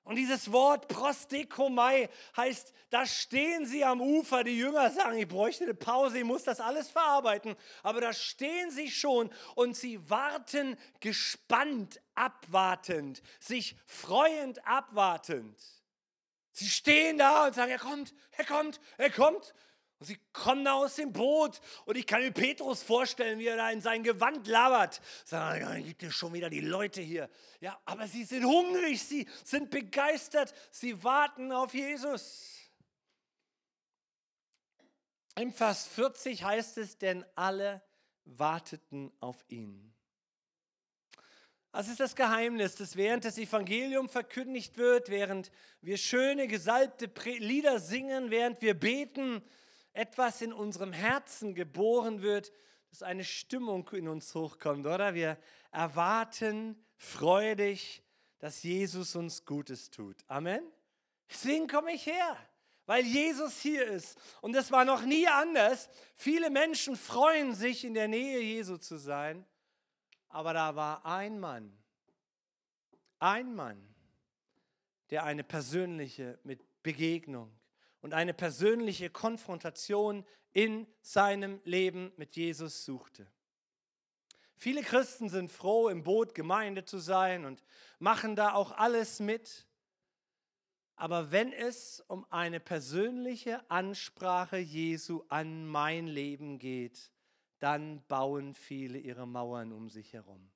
Und 0.05 0.17
dieses 0.17 0.51
Wort 0.51 0.87
Prostekomai 0.87 2.09
heißt, 2.37 2.73
da 2.91 3.07
stehen 3.07 3.65
sie 3.65 3.83
am 3.83 4.01
Ufer, 4.01 4.43
die 4.43 4.55
Jünger 4.55 4.91
sagen, 4.91 5.17
ich 5.17 5.27
bräuchte 5.27 5.63
eine 5.63 5.73
Pause, 5.73 6.19
ich 6.19 6.23
muss 6.23 6.43
das 6.43 6.59
alles 6.59 6.91
verarbeiten. 6.91 7.55
Aber 7.81 8.01
da 8.01 8.13
stehen 8.13 8.69
sie 8.69 8.91
schon 8.91 9.31
und 9.55 9.75
sie 9.75 10.07
warten 10.07 10.77
gespannt, 10.99 11.99
abwartend, 12.13 13.23
sich 13.39 13.75
freuend, 13.87 14.65
abwartend. 14.67 15.59
Sie 16.51 16.69
stehen 16.69 17.17
da 17.17 17.47
und 17.47 17.55
sagen, 17.55 17.71
er 17.71 17.79
kommt, 17.79 18.13
er 18.37 18.45
kommt, 18.45 18.79
er 18.97 19.09
kommt. 19.09 19.55
Und 20.05 20.09
sie 20.09 20.19
kommen 20.33 20.63
da 20.63 20.73
aus 20.73 20.97
dem 20.97 21.11
Boot 21.11 21.59
und 21.85 21.97
ich 21.97 22.05
kann 22.05 22.21
mir 22.21 22.31
Petrus 22.31 22.83
vorstellen, 22.83 23.39
wie 23.39 23.47
er 23.47 23.57
da 23.57 23.71
in 23.71 23.81
sein 23.81 24.03
Gewand 24.03 24.45
labert. 24.45 25.01
Sagen, 25.23 25.65
da 25.65 25.79
gibt 25.79 26.03
es 26.03 26.13
schon 26.13 26.31
wieder 26.31 26.47
die 26.47 26.61
Leute 26.61 27.01
hier. 27.01 27.27
Ja, 27.59 27.79
aber 27.85 28.07
sie 28.07 28.23
sind 28.23 28.45
hungrig, 28.45 29.01
sie 29.01 29.27
sind 29.43 29.71
begeistert, 29.71 30.53
sie 30.69 31.03
warten 31.03 31.51
auf 31.51 31.73
Jesus. 31.73 32.55
Im 35.39 35.51
Vers 35.51 35.87
40 35.87 36.43
heißt 36.43 36.77
es, 36.77 36.99
denn 36.99 37.25
alle 37.33 37.81
warteten 38.25 39.11
auf 39.21 39.43
ihn. 39.47 39.91
Das 41.71 41.87
ist 41.87 41.99
das 41.99 42.15
Geheimnis, 42.15 42.75
dass 42.75 42.95
während 42.95 43.25
das 43.25 43.39
Evangelium 43.39 44.07
verkündigt 44.07 44.77
wird, 44.77 45.09
während 45.09 45.51
wir 45.81 45.97
schöne, 45.97 46.45
gesalbte 46.47 47.09
Lieder 47.39 47.79
singen, 47.79 48.29
während 48.29 48.61
wir 48.61 48.75
beten, 48.75 49.41
etwas 49.95 50.41
in 50.41 50.53
unserem 50.53 50.93
Herzen 50.93 51.55
geboren 51.55 52.21
wird, 52.21 52.51
dass 52.89 53.03
eine 53.03 53.23
Stimmung 53.23 53.89
in 53.89 54.07
uns 54.07 54.35
hochkommt, 54.35 54.85
oder? 54.85 55.13
Wir 55.13 55.37
erwarten 55.71 56.81
freudig, 56.97 58.03
dass 58.39 58.63
Jesus 58.63 59.15
uns 59.15 59.45
Gutes 59.45 59.89
tut. 59.91 60.23
Amen. 60.27 60.61
Deswegen 61.29 61.67
komme 61.67 61.93
ich 61.93 62.05
her, 62.05 62.37
weil 62.85 63.05
Jesus 63.05 63.59
hier 63.59 63.87
ist. 63.87 64.17
Und 64.41 64.53
das 64.53 64.71
war 64.71 64.85
noch 64.85 65.03
nie 65.03 65.27
anders. 65.27 65.89
Viele 66.15 66.49
Menschen 66.49 66.95
freuen 66.95 67.55
sich, 67.55 67.83
in 67.83 67.93
der 67.93 68.07
Nähe 68.07 68.39
Jesu 68.39 68.77
zu 68.77 68.97
sein. 68.97 69.45
Aber 70.29 70.53
da 70.53 70.75
war 70.75 71.05
ein 71.05 71.39
Mann, 71.39 71.75
ein 73.19 73.55
Mann, 73.55 73.81
der 75.09 75.23
eine 75.23 75.43
persönliche 75.43 76.37
Begegnung 76.83 77.51
und 78.05 78.13
eine 78.13 78.35
persönliche 78.35 79.09
Konfrontation 79.09 80.23
in 80.53 80.85
seinem 81.01 81.59
Leben 81.63 82.13
mit 82.17 82.35
Jesus 82.35 82.85
suchte. 82.85 83.25
Viele 84.57 84.83
Christen 84.83 85.27
sind 85.27 85.51
froh, 85.51 85.89
im 85.89 86.03
Boot 86.03 86.35
Gemeinde 86.35 86.85
zu 86.85 86.99
sein 86.99 87.45
und 87.45 87.63
machen 87.97 88.35
da 88.35 88.53
auch 88.53 88.73
alles 88.73 89.19
mit. 89.19 89.65
Aber 90.95 91.31
wenn 91.31 91.51
es 91.51 91.99
um 92.01 92.31
eine 92.31 92.59
persönliche 92.59 93.67
Ansprache 93.71 94.57
Jesu 94.57 95.23
an 95.29 95.65
mein 95.65 96.05
Leben 96.05 96.59
geht, 96.59 97.11
dann 97.57 98.05
bauen 98.05 98.53
viele 98.53 98.99
ihre 98.99 99.25
Mauern 99.25 99.71
um 99.73 99.89
sich 99.89 100.13
herum. 100.13 100.51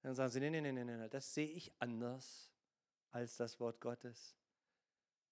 Dann 0.00 0.16
sagen 0.16 0.32
sie, 0.32 0.40
nee, 0.40 0.50
nee, 0.50 0.60
nee, 0.60 0.72
nee, 0.72 0.84
nee, 0.84 1.08
das 1.08 1.34
sehe 1.34 1.46
ich 1.46 1.72
anders 1.78 2.50
als 3.12 3.36
das 3.36 3.60
Wort 3.60 3.80
Gottes. 3.80 4.41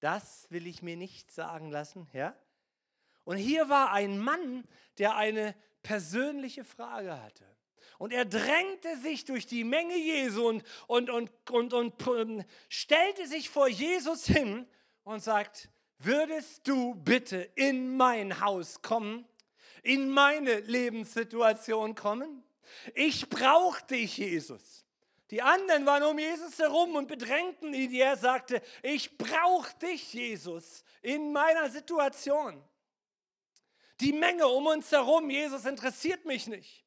Das 0.00 0.46
will 0.50 0.66
ich 0.66 0.82
mir 0.82 0.96
nicht 0.96 1.30
sagen 1.30 1.70
lassen, 1.70 2.08
ja? 2.12 2.34
Und 3.24 3.36
hier 3.36 3.68
war 3.68 3.92
ein 3.92 4.18
Mann, 4.18 4.64
der 4.98 5.14
eine 5.16 5.54
persönliche 5.82 6.64
Frage 6.64 7.22
hatte. 7.22 7.44
Und 7.98 8.12
er 8.12 8.24
drängte 8.24 8.96
sich 8.96 9.26
durch 9.26 9.46
die 9.46 9.62
Menge 9.62 9.94
Jesu 9.94 10.48
und, 10.48 10.64
und, 10.86 11.10
und, 11.10 11.72
und, 11.74 12.06
und, 12.06 12.46
stellte 12.70 13.26
sich 13.26 13.50
vor 13.50 13.68
Jesus 13.68 14.24
hin 14.26 14.66
und 15.04 15.22
sagt, 15.22 15.68
würdest 15.98 16.66
du 16.66 16.94
bitte 16.94 17.50
in 17.56 17.96
mein 17.96 18.40
Haus 18.40 18.80
kommen, 18.80 19.28
in 19.82 20.08
meine 20.08 20.60
Lebenssituation 20.60 21.94
kommen? 21.94 22.42
Ich 22.94 23.28
brauche 23.28 23.84
dich, 23.86 24.16
Jesus. 24.16 24.86
Die 25.30 25.42
anderen 25.42 25.86
waren 25.86 26.02
um 26.02 26.18
Jesus 26.18 26.58
herum 26.58 26.96
und 26.96 27.06
bedrängten 27.06 27.72
ihn. 27.72 27.92
Er 27.94 28.16
sagte, 28.16 28.60
ich 28.82 29.16
brauche 29.16 29.72
dich, 29.78 30.12
Jesus, 30.12 30.84
in 31.02 31.32
meiner 31.32 31.70
Situation. 31.70 32.62
Die 34.00 34.12
Menge 34.12 34.48
um 34.48 34.66
uns 34.66 34.90
herum, 34.90 35.30
Jesus 35.30 35.66
interessiert 35.66 36.24
mich 36.24 36.46
nicht. 36.46 36.84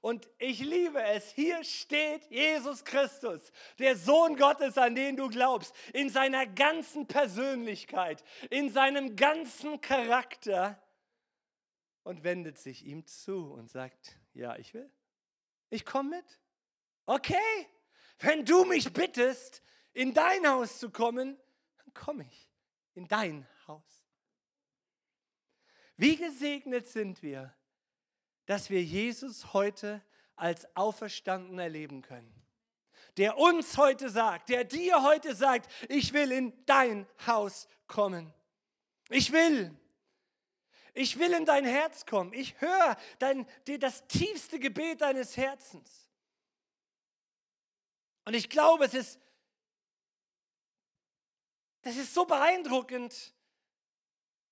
Und 0.00 0.28
ich 0.38 0.60
liebe 0.60 1.00
es. 1.00 1.30
Hier 1.32 1.62
steht 1.62 2.24
Jesus 2.30 2.84
Christus, 2.84 3.52
der 3.78 3.96
Sohn 3.96 4.36
Gottes, 4.36 4.76
an 4.76 4.96
den 4.96 5.16
du 5.16 5.28
glaubst, 5.28 5.74
in 5.92 6.08
seiner 6.10 6.46
ganzen 6.46 7.06
Persönlichkeit, 7.06 8.24
in 8.50 8.70
seinem 8.70 9.14
ganzen 9.14 9.80
Charakter 9.80 10.82
und 12.02 12.24
wendet 12.24 12.58
sich 12.58 12.84
ihm 12.84 13.06
zu 13.06 13.52
und 13.52 13.70
sagt, 13.70 14.16
ja, 14.34 14.56
ich 14.56 14.74
will. 14.74 14.90
Ich 15.70 15.84
komme 15.84 16.16
mit. 16.16 16.40
Okay, 17.06 17.68
wenn 18.22 18.44
du 18.44 18.64
mich 18.64 18.92
bittest, 18.92 19.62
in 19.92 20.14
dein 20.14 20.46
Haus 20.48 20.78
zu 20.78 20.90
kommen, 20.90 21.38
dann 21.78 21.94
komme 21.94 22.24
ich 22.24 22.50
in 22.94 23.06
dein 23.08 23.46
Haus. 23.66 24.06
Wie 25.96 26.16
gesegnet 26.16 26.88
sind 26.88 27.22
wir, 27.22 27.54
dass 28.46 28.70
wir 28.70 28.82
Jesus 28.82 29.52
heute 29.52 30.02
als 30.36 30.66
auferstanden 30.74 31.58
erleben 31.58 32.02
können. 32.02 32.34
Der 33.18 33.36
uns 33.36 33.76
heute 33.76 34.08
sagt, 34.08 34.48
der 34.48 34.64
dir 34.64 35.02
heute 35.02 35.34
sagt, 35.34 35.70
ich 35.88 36.12
will 36.12 36.32
in 36.32 36.64
dein 36.64 37.06
Haus 37.26 37.68
kommen. 37.86 38.32
Ich 39.10 39.32
will. 39.32 39.76
Ich 40.94 41.18
will 41.18 41.32
in 41.32 41.44
dein 41.44 41.64
Herz 41.64 42.06
kommen. 42.06 42.32
Ich 42.32 42.60
höre 42.60 42.96
das 43.78 44.06
tiefste 44.06 44.58
Gebet 44.58 45.02
deines 45.02 45.36
Herzens. 45.36 46.01
Und 48.24 48.34
ich 48.34 48.48
glaube, 48.48 48.84
es 48.84 48.94
ist, 48.94 49.20
das 51.82 51.96
ist 51.96 52.14
so 52.14 52.24
beeindruckend, 52.24 53.34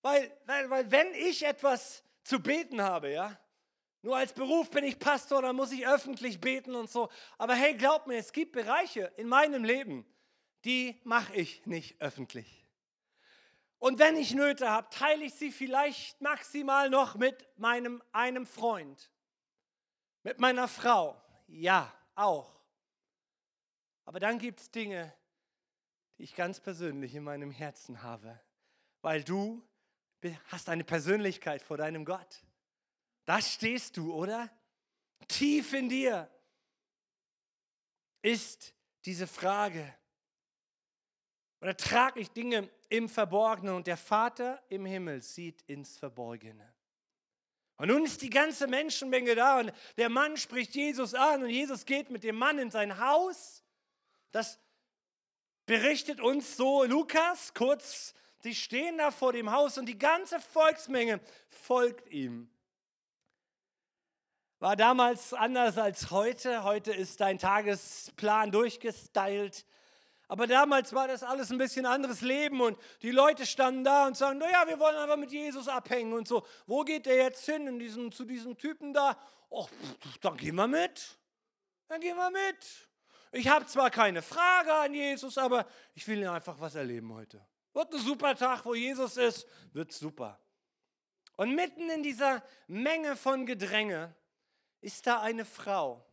weil, 0.03 0.37
weil, 0.47 0.71
weil 0.71 0.91
wenn 0.91 1.15
ich 1.15 1.45
etwas 1.45 2.03
zu 2.25 2.41
beten 2.41 2.83
habe, 2.83 3.13
ja, 3.13 3.39
nur 4.03 4.17
als 4.17 4.33
Beruf 4.33 4.71
bin 4.71 4.85
ich 4.85 4.99
Pastor, 4.99 5.43
dann 5.43 5.57
muss 5.57 5.73
ich 5.73 5.87
öffentlich 5.87 6.41
beten 6.41 6.75
und 6.75 6.91
so. 6.91 7.11
Aber 7.37 7.55
hey, 7.55 7.75
glaub 7.75 8.07
mir, 8.07 8.17
es 8.17 8.33
gibt 8.33 8.53
Bereiche 8.53 9.13
in 9.17 9.29
meinem 9.29 9.63
Leben, 9.63 10.07
die 10.65 11.01
mache 11.05 11.35
ich 11.35 11.67
nicht 11.67 12.01
öffentlich. 12.01 12.67
Und 13.79 13.99
wenn 13.99 14.17
ich 14.17 14.35
Nöte 14.35 14.71
habe, 14.71 14.89
teile 14.91 15.25
ich 15.25 15.35
sie 15.35 15.51
vielleicht 15.51 16.21
maximal 16.21 16.91
noch 16.91 17.15
mit 17.15 17.47
meinem 17.59 18.03
einem 18.13 18.47
Freund, 18.47 19.11
mit 20.23 20.39
meiner 20.39 20.69
Frau. 20.69 21.21
Ja, 21.47 21.93
auch. 22.15 22.60
Aber 24.11 24.19
dann 24.19 24.41
gibt 24.41 24.59
es 24.59 24.73
Dinge, 24.73 25.15
die 26.19 26.25
ich 26.25 26.35
ganz 26.35 26.59
persönlich 26.59 27.15
in 27.15 27.23
meinem 27.23 27.53
Herzen 27.53 28.03
habe, 28.03 28.41
weil 29.03 29.23
du 29.23 29.65
hast 30.49 30.69
eine 30.69 30.83
Persönlichkeit 30.83 31.63
vor 31.63 31.77
deinem 31.77 32.05
Gott. 32.05 32.43
Da 33.25 33.41
stehst 33.41 33.97
du, 33.97 34.13
oder? 34.13 34.51
Tief 35.29 35.75
in 35.75 35.89
dir 35.89 36.29
ist 38.23 38.75
diese 39.05 39.29
Frage. 39.29 39.95
Oder 41.61 41.77
trage 41.77 42.19
ich 42.19 42.33
Dinge 42.33 42.69
im 42.89 43.09
Verborgenen 43.09 43.77
und 43.77 43.87
der 43.87 43.97
Vater 43.97 44.61
im 44.71 44.87
Himmel 44.87 45.23
sieht 45.23 45.63
ins 45.69 45.97
Verborgene. 45.97 46.75
Und 47.77 47.87
nun 47.87 48.05
ist 48.05 48.23
die 48.23 48.31
ganze 48.31 48.67
Menschenmenge 48.67 49.37
da 49.37 49.61
und 49.61 49.73
der 49.97 50.09
Mann 50.09 50.37
spricht 50.37 50.75
Jesus 50.75 51.15
an 51.15 51.45
und 51.45 51.51
Jesus 51.51 51.87
geht 51.87 52.11
mit 52.11 52.25
dem 52.25 52.35
Mann 52.35 52.59
in 52.59 52.73
sein 52.73 52.99
Haus. 52.99 53.63
Das 54.31 54.59
berichtet 55.67 56.21
uns 56.21 56.57
so 56.57 56.85
Lukas, 56.85 57.55
kurz, 57.55 58.15
sie 58.39 58.55
stehen 58.55 58.99
da 58.99 59.11
vor 59.11 59.33
dem 59.33 59.51
Haus 59.51 59.79
und 59.79 59.87
die 59.87 59.99
ganze 59.99 60.41
Volksmenge 60.41 61.21
folgt 61.49 62.09
ihm. 62.11 62.51
War 64.61 64.77
damals 64.77 65.33
anders 65.33 65.79
als 65.79 66.11
heute. 66.11 66.65
Heute 66.65 66.93
ist 66.93 67.21
dein 67.21 67.39
Tagesplan 67.39 68.51
durchgestylt. 68.51 69.65
Aber 70.29 70.47
damals 70.47 70.93
war 70.93 71.09
das 71.09 71.23
alles 71.23 71.51
ein 71.51 71.57
bisschen 71.57 71.87
anderes 71.87 72.21
Leben 72.21 72.61
und 72.61 72.79
die 73.01 73.11
Leute 73.11 73.47
standen 73.47 73.85
da 73.85 74.07
und 74.07 74.17
sagen, 74.17 74.39
naja, 74.39 74.65
wir 74.69 74.79
wollen 74.79 74.97
einfach 74.97 75.17
mit 75.17 75.33
Jesus 75.33 75.67
abhängen 75.67 76.13
und 76.13 76.29
so. 76.29 76.47
Wo 76.67 76.85
geht 76.85 77.07
der 77.07 77.17
jetzt 77.17 77.45
hin 77.47 77.67
in 77.67 77.79
diesen, 77.79 78.13
zu 78.13 78.25
diesem 78.25 78.57
Typen 78.57 78.93
da? 78.93 79.17
Och, 79.51 79.71
dann 80.21 80.37
gehen 80.37 80.55
wir 80.55 80.69
mit. 80.69 81.19
Dann 81.89 82.01
gehen 82.01 82.17
wir 82.17 82.31
mit. 82.31 82.90
Ich 83.33 83.49
habe 83.49 83.67
zwar 83.67 83.91
keine 83.91 84.23
Frage 84.23 84.73
an 84.75 84.93
Jesus, 84.93 85.39
aber 85.39 85.67
ich 85.95 86.07
will 86.09 86.27
einfach 86.27 86.59
was 86.59 86.75
erleben 86.75 87.13
heute. 87.13 87.45
Wird 87.73 87.95
ein 87.95 88.01
super 88.01 88.35
Tag, 88.35 88.65
wo 88.65 88.75
Jesus 88.75 89.17
ist, 89.17 89.47
wird 89.73 89.93
super. 89.93 90.41
Und 91.37 91.55
mitten 91.55 91.89
in 91.91 92.03
dieser 92.03 92.43
Menge 92.67 93.17
von 93.17 93.47
Gedränge 93.47 94.15
ist 94.81 95.07
da 95.07 95.21
eine 95.21 95.45
Frau. 95.45 96.05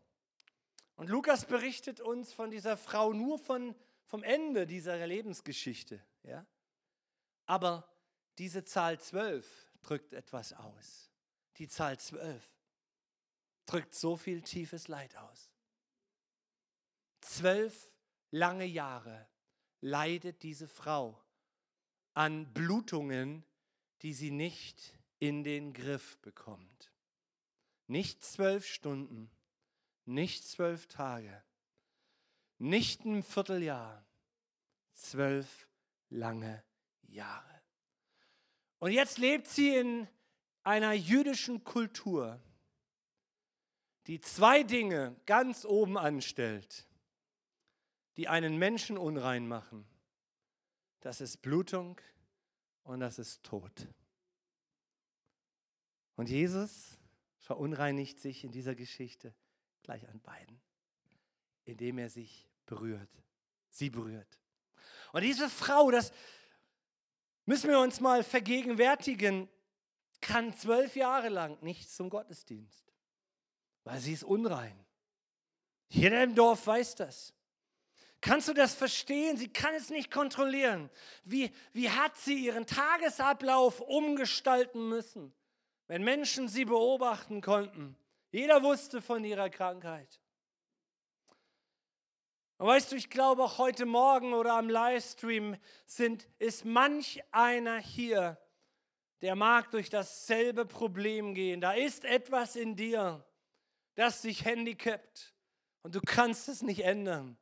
Und 0.96 1.10
Lukas 1.10 1.46
berichtet 1.46 2.00
uns 2.00 2.34
von 2.34 2.52
dieser 2.52 2.78
Frau 2.78 3.14
nur 3.14 3.40
von, 3.40 3.76
vom 4.06 4.24
Ende 4.24 4.68
dieser 4.68 5.06
Lebensgeschichte. 5.06 6.04
Ja? 6.24 6.46
Aber 7.46 7.88
diese 8.38 8.64
Zahl 8.64 9.00
12 9.00 9.46
drückt 9.82 10.14
etwas 10.14 10.54
aus. 10.54 11.10
Die 11.58 11.68
Zahl 11.68 12.00
12 12.00 12.44
drückt 13.66 13.96
so 13.96 14.16
viel 14.16 14.42
tiefes 14.42 14.88
Leid 14.88 15.18
aus. 15.18 15.52
Zwölf 17.28 17.92
lange 18.32 18.64
Jahre 18.64 19.28
leidet 19.82 20.44
diese 20.44 20.68
Frau 20.68 21.22
an 22.14 22.52
Blutungen, 22.54 23.44
die 24.02 24.14
sie 24.14 24.32
nicht 24.32 24.98
in 25.20 25.44
den 25.44 25.74
Griff 25.74 26.18
bekommt. 26.20 26.94
Nicht 27.88 28.24
zwölf 28.24 28.66
Stunden, 28.66 29.30
nicht 30.06 30.48
zwölf 30.48 30.88
Tage, 30.88 31.44
nicht 32.60 33.04
ein 33.04 33.22
Vierteljahr, 33.22 34.06
zwölf 34.94 35.68
lange 36.10 36.64
Jahre. 37.04 37.62
Und 38.80 38.92
jetzt 38.94 39.18
lebt 39.18 39.48
sie 39.48 39.76
in 39.76 40.08
einer 40.64 40.94
jüdischen 40.94 41.66
Kultur, 41.66 42.42
die 44.08 44.22
zwei 44.22 44.64
Dinge 44.64 45.20
ganz 45.26 45.66
oben 45.66 45.98
anstellt, 45.98 46.87
die 48.18 48.28
einen 48.28 48.58
Menschen 48.58 48.98
unrein 48.98 49.48
machen. 49.48 49.88
Das 51.02 51.22
ist 51.22 51.42
Blutung 51.42 52.02
und 52.84 53.00
das 53.00 53.20
ist 53.20 53.44
Tod. 53.44 53.88
Und 56.16 56.28
Jesus 56.30 56.98
verunreinigt 57.38 58.20
sich 58.20 58.44
in 58.44 58.52
dieser 58.52 58.74
Geschichte 58.74 59.34
gleich 59.84 60.10
an 60.10 60.20
beiden, 60.20 60.60
indem 61.64 62.00
er 62.00 62.10
sich 62.10 62.50
berührt, 62.66 63.10
sie 63.70 63.92
berührt. 63.92 64.40
Und 65.14 65.22
diese 65.22 65.48
Frau, 65.48 65.92
das 65.92 66.12
müssen 67.46 67.70
wir 67.70 67.80
uns 67.80 68.02
mal 68.02 68.24
vergegenwärtigen, 68.24 69.48
kann 70.20 70.58
zwölf 70.58 70.96
Jahre 70.96 71.30
lang 71.30 71.62
nicht 71.62 71.92
zum 71.92 72.10
Gottesdienst, 72.10 72.92
weil 73.84 74.00
sie 74.00 74.14
ist 74.14 74.24
unrein. 74.24 74.86
Jeder 75.90 76.24
im 76.24 76.34
Dorf 76.34 76.66
weiß 76.66 76.96
das. 76.96 77.37
Kannst 78.22 78.48
du 78.48 78.54
das 78.54 78.74
verstehen? 78.74 79.38
Sie 79.38 79.48
kann 79.48 79.76
es 79.76 79.90
nicht 79.90 80.12
kontrollieren. 80.12 80.90
Wie, 81.24 81.52
wie 81.74 81.90
hat 81.90 82.18
sie 82.18 82.46
ihren 82.46 82.66
Tagesablauf 82.66 83.80
umgestalten 83.80 84.90
müssen? 84.90 85.34
wenn 85.88 86.04
Menschen 86.04 86.48
sie 86.48 86.66
beobachten 86.66 87.42
konnten. 87.42 87.98
Jeder 88.32 88.62
wusste 88.62 89.02
von 89.02 89.24
ihrer 89.24 89.50
Krankheit. 89.50 90.22
Und 92.58 92.68
weißt 92.68 92.92
du, 92.92 92.96
ich 92.96 93.10
glaube 93.10 93.44
auch 93.44 93.58
heute 93.58 93.86
Morgen 93.86 94.34
oder 94.34 94.54
am 94.54 94.70
Livestream 94.70 95.58
sind, 95.86 96.28
ist 96.40 96.66
manch 96.66 97.24
einer 97.32 97.78
hier, 97.78 98.38
der 99.22 99.36
mag 99.36 99.72
durch 99.72 99.90
dasselbe 99.90 100.66
Problem 100.66 101.34
gehen. 101.34 101.62
Da 101.62 101.74
ist 101.74 102.04
etwas 102.04 102.56
in 102.56 102.76
dir, 102.76 103.26
das 103.96 104.22
dich 104.22 104.44
handicapt 104.44 105.36
und 105.84 105.96
du 105.96 106.02
kannst 106.02 106.50
es 106.50 106.62
nicht 106.62 106.84
ändern. 106.84 107.38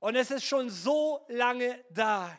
Und 0.00 0.14
es 0.16 0.30
ist 0.30 0.44
schon 0.44 0.70
so 0.70 1.24
lange 1.28 1.84
da. 1.90 2.38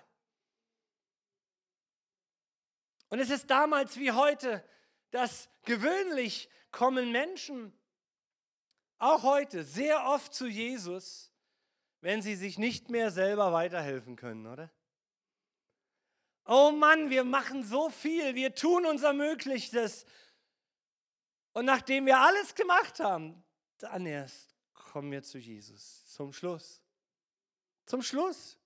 Und 3.10 3.20
es 3.20 3.30
ist 3.30 3.50
damals 3.50 3.98
wie 3.98 4.12
heute 4.12 4.64
dass 5.12 5.50
gewöhnlich 5.64 6.50
kommen 6.72 7.12
Menschen 7.12 7.74
auch 8.98 9.24
heute 9.24 9.64
sehr 9.64 10.06
oft 10.06 10.34
zu 10.34 10.48
Jesus, 10.48 11.32
wenn 12.02 12.22
sie 12.22 12.36
sich 12.36 12.58
nicht 12.58 12.90
mehr 12.90 13.12
selber 13.12 13.54
weiterhelfen 13.54 14.16
können, 14.16 14.46
oder? 14.46 14.72
Oh 16.46 16.72
Mann, 16.72 17.10
wir 17.10 17.24
machen 17.24 17.64
so 17.64 17.90
viel, 17.90 18.36
wir 18.36 18.56
tun 18.56 18.86
unser 18.86 19.14
Möglichstes. 19.14 20.06
Und 21.54 21.66
nachdem 21.66 22.06
wir 22.06 22.20
alles 22.20 22.56
gemacht 22.56 23.00
haben, 23.00 23.44
dann 23.78 24.06
erst 24.06 24.56
kommen 24.74 25.12
wir 25.12 25.24
zu 25.24 25.38
Jesus. 25.38 26.06
Zum 26.08 26.34
Schluss. 26.34 26.82
Zum 27.90 28.02
Schluss. 28.04 28.58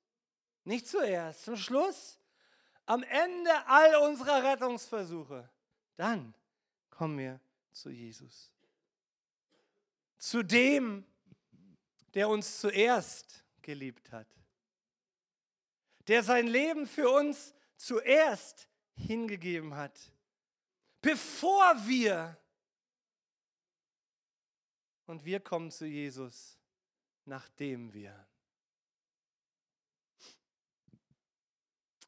Nicht 0.65 0.87
zuerst, 0.87 1.45
zum 1.45 1.57
Schluss. 1.57 2.19
Am 2.85 3.01
Ende 3.03 3.51
all 3.67 3.95
unserer 4.09 4.43
Rettungsversuche 4.43 5.49
dann 5.95 6.33
kommen 6.89 7.17
wir 7.17 7.39
zu 7.71 7.89
Jesus. 7.89 8.51
zu 10.17 10.41
dem, 10.41 11.05
der 12.13 12.29
uns 12.29 12.61
zuerst 12.61 13.43
geliebt 13.61 14.11
hat, 14.11 14.27
der 16.07 16.23
sein 16.23 16.47
Leben 16.47 16.87
für 16.87 17.09
uns 17.09 17.53
zuerst 17.75 18.69
hingegeben 18.95 19.75
hat, 19.75 19.99
bevor 21.01 21.75
wir 21.85 22.37
und 25.07 25.25
wir 25.25 25.41
kommen 25.41 25.71
zu 25.71 25.85
Jesus, 25.85 26.57
nachdem 27.25 27.91
wir. 27.93 28.27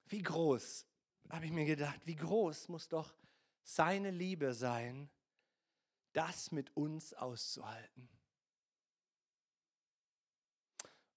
Wie 0.07 0.21
groß, 0.21 0.85
habe 1.29 1.45
ich 1.45 1.51
mir 1.51 1.65
gedacht, 1.65 1.99
wie 2.05 2.15
groß 2.15 2.69
muss 2.69 2.87
doch 2.87 3.15
seine 3.63 4.11
Liebe 4.11 4.53
sein, 4.53 5.09
das 6.13 6.51
mit 6.51 6.75
uns 6.77 7.13
auszuhalten. 7.13 8.09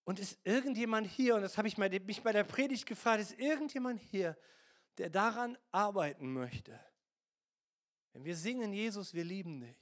Und 0.05 0.19
ist 0.19 0.39
irgendjemand 0.45 1.07
hier, 1.07 1.37
und 1.37 1.43
das 1.43 1.59
habe 1.59 1.69
ich 1.69 1.77
mich 1.77 2.23
bei 2.23 2.33
der 2.33 2.45
Predigt 2.45 2.87
gefragt, 2.87 3.21
ist 3.21 3.39
irgendjemand 3.39 4.01
hier, 4.01 4.39
der 4.97 5.11
daran 5.11 5.59
arbeiten 5.71 6.33
möchte? 6.33 6.81
Wenn 8.13 8.25
wir 8.25 8.35
singen, 8.35 8.73
Jesus, 8.73 9.13
wir 9.13 9.25
lieben 9.25 9.61
dich. 9.61 9.77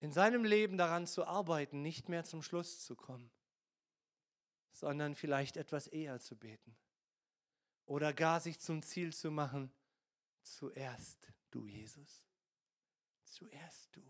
In 0.00 0.12
seinem 0.12 0.44
Leben 0.44 0.76
daran 0.76 1.06
zu 1.06 1.26
arbeiten, 1.26 1.80
nicht 1.82 2.08
mehr 2.08 2.24
zum 2.24 2.42
Schluss 2.42 2.84
zu 2.84 2.94
kommen, 2.96 3.30
sondern 4.80 5.14
vielleicht 5.14 5.56
etwas 5.56 5.86
eher 5.86 6.18
zu 6.18 6.36
beten. 6.36 6.76
Oder 7.84 8.12
gar 8.12 8.40
sich 8.40 8.58
zum 8.58 8.82
Ziel 8.82 9.12
zu 9.12 9.30
machen, 9.30 9.70
zuerst 10.42 11.30
du, 11.50 11.66
Jesus. 11.66 12.24
Zuerst 13.24 13.94
du. 13.94 14.02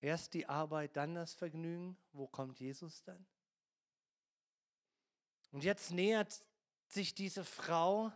Erst 0.00 0.34
die 0.34 0.46
Arbeit, 0.46 0.96
dann 0.96 1.14
das 1.14 1.32
Vergnügen. 1.32 1.96
Wo 2.12 2.26
kommt 2.26 2.58
Jesus 2.58 3.02
dann? 3.04 3.24
Und 5.52 5.62
jetzt 5.62 5.90
nähert 5.90 6.44
sich 6.88 7.14
diese 7.14 7.44
Frau 7.44 8.12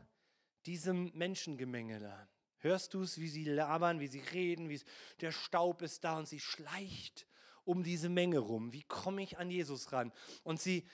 diesem 0.67 1.13
Menschengemenge 1.15 2.01
da. 2.01 2.29
Hörst 2.59 2.95
du 2.95 3.03
es, 3.03 3.21
wie 3.21 3.29
sie 3.29 3.45
labern, 3.45 4.01
wie 4.01 4.09
sie 4.09 4.21
reden, 4.21 4.69
wie 4.69 4.81
der 5.21 5.33
Staub 5.33 5.83
ist 5.83 6.03
da 6.03 6.19
und 6.19 6.27
sie 6.27 6.41
schleicht 6.41 7.27
um 7.65 7.83
diese 7.83 8.09
Menge 8.09 8.39
rum. 8.39 8.73
Wie 8.73 8.83
komme 8.83 9.23
ich 9.23 9.39
an 9.39 9.51
Jesus 9.51 9.93
ran? 9.93 10.13
Und 10.43 10.61
sie 10.61 10.89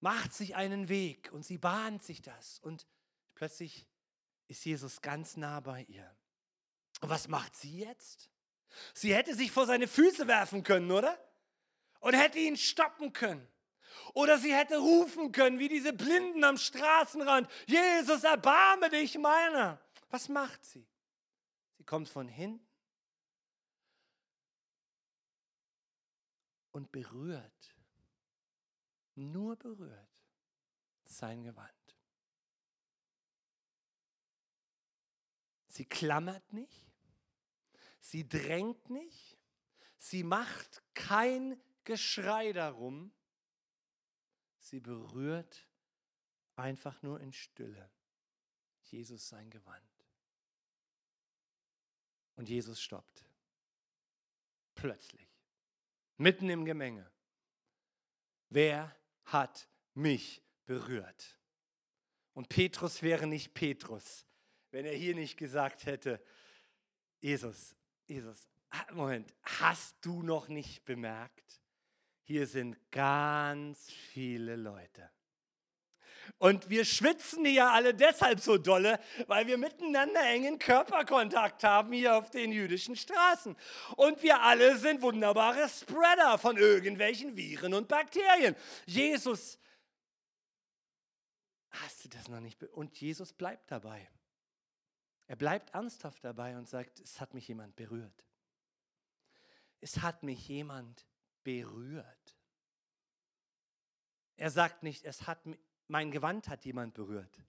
macht 0.00 0.32
sich 0.32 0.54
einen 0.56 0.88
Weg 0.88 1.32
und 1.32 1.44
sie 1.44 1.58
bahnt 1.58 2.02
sich 2.02 2.22
das. 2.22 2.58
Und 2.60 2.86
plötzlich 3.34 3.86
ist 4.48 4.64
Jesus 4.64 5.00
ganz 5.02 5.36
nah 5.36 5.60
bei 5.60 5.82
ihr. 5.84 6.14
Und 7.00 7.10
was 7.10 7.28
macht 7.28 7.56
sie 7.56 7.78
jetzt? 7.78 8.30
Sie 8.92 9.14
hätte 9.14 9.34
sich 9.34 9.50
vor 9.50 9.66
seine 9.66 9.88
Füße 9.88 10.26
werfen 10.26 10.62
können, 10.62 10.90
oder? 10.90 11.18
Und 12.00 12.14
hätte 12.14 12.38
ihn 12.38 12.56
stoppen 12.56 13.12
können. 13.12 13.46
Oder 14.12 14.38
sie 14.38 14.54
hätte 14.54 14.78
rufen 14.78 15.32
können, 15.32 15.58
wie 15.58 15.68
diese 15.68 15.92
Blinden 15.92 16.44
am 16.44 16.58
Straßenrand, 16.58 17.48
Jesus, 17.66 18.24
erbarme 18.24 18.90
dich 18.90 19.16
meiner. 19.18 19.80
Was 20.10 20.28
macht 20.28 20.64
sie? 20.64 20.86
Sie 21.76 21.84
kommt 21.84 22.08
von 22.08 22.28
hinten 22.28 22.73
und 26.74 26.90
berührt, 26.90 27.76
nur 29.14 29.54
berührt 29.56 30.24
sein 31.04 31.44
Gewand. 31.44 31.72
Sie 35.68 35.84
klammert 35.84 36.52
nicht, 36.52 36.92
sie 38.00 38.28
drängt 38.28 38.90
nicht, 38.90 39.38
sie 39.98 40.24
macht 40.24 40.82
kein 40.94 41.60
Geschrei 41.84 42.52
darum, 42.52 43.12
sie 44.58 44.80
berührt 44.80 45.68
einfach 46.56 47.00
nur 47.02 47.20
in 47.20 47.32
Stille 47.32 47.88
Jesus 48.82 49.28
sein 49.28 49.48
Gewand. 49.48 50.08
Und 52.34 52.48
Jesus 52.48 52.80
stoppt. 52.80 53.24
Plötzlich. 54.74 55.33
Mitten 56.16 56.48
im 56.48 56.64
Gemenge. 56.64 57.10
Wer 58.48 58.94
hat 59.24 59.68
mich 59.94 60.42
berührt? 60.66 61.38
Und 62.34 62.48
Petrus 62.48 63.02
wäre 63.02 63.26
nicht 63.26 63.54
Petrus, 63.54 64.26
wenn 64.70 64.84
er 64.84 64.94
hier 64.94 65.14
nicht 65.14 65.36
gesagt 65.36 65.86
hätte, 65.86 66.22
Jesus, 67.20 67.76
Jesus, 68.06 68.48
Moment, 68.92 69.32
hast 69.42 69.96
du 70.00 70.22
noch 70.22 70.48
nicht 70.48 70.84
bemerkt? 70.84 71.60
Hier 72.24 72.46
sind 72.46 72.76
ganz 72.90 73.90
viele 73.90 74.56
Leute. 74.56 75.10
Und 76.38 76.68
wir 76.70 76.84
schwitzen 76.84 77.44
hier 77.44 77.70
alle 77.70 77.94
deshalb 77.94 78.40
so 78.40 78.58
dolle, 78.58 78.98
weil 79.26 79.46
wir 79.46 79.58
miteinander 79.58 80.20
engen 80.22 80.58
Körperkontakt 80.58 81.64
haben 81.64 81.92
hier 81.92 82.16
auf 82.16 82.30
den 82.30 82.52
jüdischen 82.52 82.96
Straßen. 82.96 83.56
Und 83.96 84.22
wir 84.22 84.40
alle 84.40 84.76
sind 84.76 85.02
wunderbare 85.02 85.68
Spreader 85.68 86.38
von 86.38 86.56
irgendwelchen 86.56 87.36
Viren 87.36 87.74
und 87.74 87.88
Bakterien. 87.88 88.56
Jesus, 88.86 89.58
hast 91.70 92.04
du 92.04 92.08
das 92.08 92.28
noch 92.28 92.40
nicht? 92.40 92.62
Und 92.62 93.00
Jesus 93.00 93.32
bleibt 93.32 93.70
dabei. 93.70 94.08
Er 95.26 95.36
bleibt 95.36 95.70
ernsthaft 95.74 96.22
dabei 96.22 96.56
und 96.56 96.68
sagt, 96.68 97.00
es 97.00 97.20
hat 97.20 97.32
mich 97.34 97.48
jemand 97.48 97.76
berührt. 97.76 98.24
Es 99.80 100.02
hat 100.02 100.22
mich 100.22 100.48
jemand 100.48 101.06
berührt. 101.42 102.36
Er 104.36 104.50
sagt 104.50 104.82
nicht, 104.82 105.04
es 105.04 105.26
hat 105.26 105.38
mein 105.94 106.10
Gewand 106.10 106.48
hat 106.48 106.64
jemand 106.64 106.92
berührt. 106.92 107.40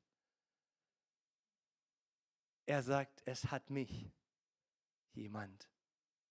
Er 2.68 2.84
sagt, 2.84 3.24
es 3.26 3.50
hat 3.50 3.72
mich 3.72 4.12
jemand 5.14 5.68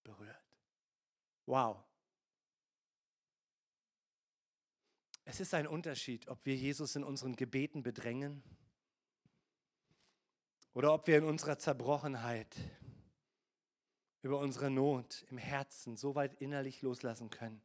berührt. 0.04 0.44
Wow. 1.44 1.82
Es 5.24 5.40
ist 5.40 5.54
ein 5.54 5.66
Unterschied, 5.66 6.28
ob 6.28 6.46
wir 6.46 6.54
Jesus 6.54 6.94
in 6.94 7.02
unseren 7.02 7.34
Gebeten 7.34 7.82
bedrängen 7.82 8.44
oder 10.72 10.94
ob 10.94 11.08
wir 11.08 11.18
in 11.18 11.24
unserer 11.24 11.58
Zerbrochenheit 11.58 12.56
über 14.22 14.38
unsere 14.38 14.70
Not 14.70 15.24
im 15.30 15.38
Herzen 15.38 15.96
so 15.96 16.14
weit 16.14 16.34
innerlich 16.34 16.80
loslassen 16.80 17.28
können, 17.28 17.60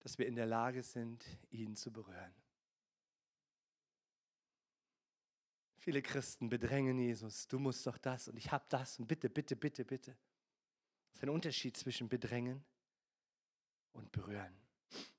dass 0.00 0.18
wir 0.18 0.26
in 0.26 0.36
der 0.36 0.44
Lage 0.44 0.82
sind, 0.82 1.24
ihn 1.48 1.74
zu 1.74 1.90
berühren. 1.90 2.43
Viele 5.84 6.00
Christen 6.00 6.48
bedrängen 6.48 6.98
Jesus, 6.98 7.46
du 7.46 7.58
musst 7.58 7.86
doch 7.86 7.98
das 7.98 8.28
und 8.28 8.38
ich 8.38 8.50
habe 8.50 8.64
das 8.70 8.98
und 8.98 9.06
bitte, 9.06 9.28
bitte, 9.28 9.54
bitte, 9.54 9.84
bitte. 9.84 10.12
Das 11.10 11.18
ist 11.18 11.22
ein 11.24 11.28
Unterschied 11.28 11.76
zwischen 11.76 12.08
bedrängen 12.08 12.64
und 13.92 14.10
berühren. 14.10 14.56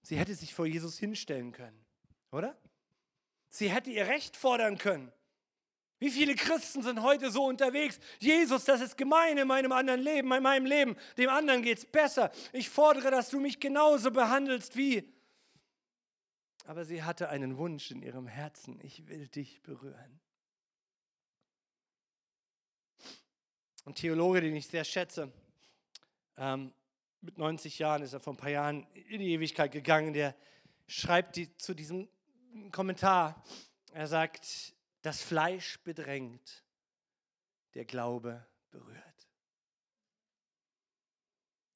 Sie 0.02 0.18
hätte 0.18 0.34
sich 0.34 0.56
vor 0.56 0.66
Jesus 0.66 0.98
hinstellen 0.98 1.52
können, 1.52 1.86
oder? 2.32 2.60
Sie 3.48 3.70
hätte 3.70 3.92
ihr 3.92 4.08
Recht 4.08 4.36
fordern 4.36 4.80
können. 4.80 5.12
Wie 6.00 6.10
viele 6.10 6.34
Christen 6.34 6.82
sind 6.82 7.04
heute 7.04 7.30
so 7.30 7.46
unterwegs? 7.46 8.00
Jesus, 8.18 8.66
das 8.66 8.82
ist 8.82 8.98
gemein 8.98 9.38
in 9.38 9.48
meinem 9.48 9.72
anderen 9.72 10.02
Leben, 10.02 10.34
in 10.34 10.42
meinem 10.42 10.66
Leben. 10.66 10.96
Dem 11.20 11.30
anderen 11.30 11.62
geht 11.62 11.78
es 11.78 11.86
besser. 11.86 12.32
Ich 12.54 12.72
fordere, 12.72 13.12
dass 13.12 13.30
du 13.30 13.40
mich 13.40 13.60
genauso 13.60 14.10
behandelst 14.10 14.76
wie. 14.76 15.14
Aber 16.66 16.86
sie 16.86 17.04
hatte 17.04 17.30
einen 17.30 17.56
Wunsch 17.60 17.92
in 17.92 18.02
ihrem 18.02 18.26
Herzen. 18.26 18.80
Ich 18.82 19.08
will 19.08 19.28
dich 19.28 19.62
berühren. 19.62 20.25
Ein 23.86 23.94
Theologe, 23.94 24.42
den 24.42 24.56
ich 24.56 24.68
sehr 24.68 24.84
schätze. 24.84 25.32
Ähm, 26.38 26.74
mit 27.22 27.38
90 27.38 27.80
Jahren 27.80 28.02
ist 28.02 28.14
er 28.14 28.20
vor 28.20 28.34
ein 28.34 28.38
paar 28.38 28.50
Jahren 28.50 28.86
in 28.94 29.20
die 29.20 29.32
Ewigkeit 29.32 29.72
gegangen. 29.72 30.14
Der 30.14 30.36
schreibt 30.88 31.36
die, 31.36 31.56
zu 31.58 31.74
diesem 31.74 32.10
Kommentar. 32.72 33.44
Er 33.92 34.08
sagt, 34.08 34.74
das 35.02 35.22
Fleisch 35.22 35.80
bedrängt, 35.84 36.64
der 37.76 37.86
Glaube 37.86 38.46
berührt. 38.72 39.30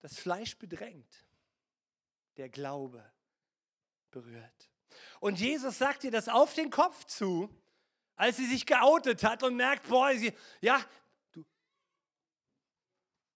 Das 0.01 0.17
Fleisch 0.17 0.57
bedrängt, 0.57 1.25
der 2.37 2.49
Glaube 2.49 3.03
berührt. 4.11 4.69
Und 5.19 5.39
Jesus 5.39 5.77
sagt 5.77 6.03
ihr 6.03 6.11
das 6.11 6.27
auf 6.27 6.55
den 6.55 6.71
Kopf 6.71 7.05
zu, 7.05 7.49
als 8.15 8.37
sie 8.37 8.47
sich 8.47 8.65
geoutet 8.65 9.23
hat 9.23 9.43
und 9.43 9.55
merkt, 9.55 9.87
boah, 9.87 10.11
sie, 10.15 10.33
ja, 10.61 10.83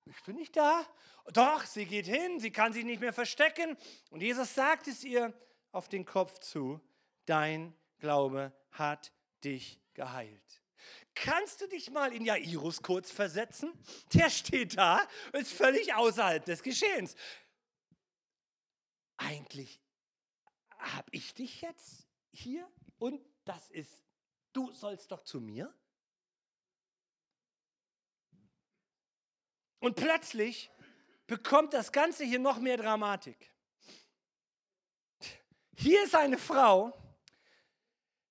ich 0.05 0.21
bin 0.23 0.35
nicht 0.35 0.55
da. 0.55 0.85
Doch, 1.33 1.65
sie 1.65 1.85
geht 1.85 2.05
hin, 2.05 2.39
sie 2.39 2.51
kann 2.51 2.73
sich 2.73 2.83
nicht 2.83 2.99
mehr 2.99 3.13
verstecken. 3.13 3.77
Und 4.09 4.21
Jesus 4.21 4.53
sagt 4.53 4.87
es 4.87 5.03
ihr 5.03 5.33
auf 5.71 5.89
den 5.89 6.05
Kopf 6.05 6.39
zu, 6.39 6.81
dein 7.25 7.73
Glaube 7.99 8.51
hat 8.71 9.11
dich 9.43 9.79
geheilt. 9.93 10.61
Kannst 11.15 11.61
du 11.61 11.67
dich 11.67 11.91
mal 11.91 12.11
in 12.11 12.25
Jairus 12.25 12.81
kurz 12.81 13.11
versetzen? 13.11 13.71
Der 14.13 14.29
steht 14.29 14.77
da 14.77 15.07
ist 15.31 15.53
völlig 15.53 15.93
außerhalb 15.93 16.43
des 16.43 16.63
Geschehens. 16.63 17.15
Eigentlich 19.17 19.79
habe 20.79 21.07
ich 21.11 21.33
dich 21.33 21.61
jetzt 21.61 22.07
hier 22.31 22.69
und 22.97 23.25
das 23.45 23.69
ist, 23.69 24.03
du 24.51 24.71
sollst 24.73 25.11
doch 25.11 25.23
zu 25.23 25.39
mir? 25.39 25.73
Und 29.83 29.95
plötzlich 29.97 30.71
bekommt 31.27 31.73
das 31.73 31.91
Ganze 31.91 32.23
hier 32.23 32.39
noch 32.39 32.57
mehr 32.57 32.77
Dramatik. 32.77 33.51
Hier 35.75 36.01
ist 36.05 36.15
eine 36.15 36.37
Frau, 36.37 36.93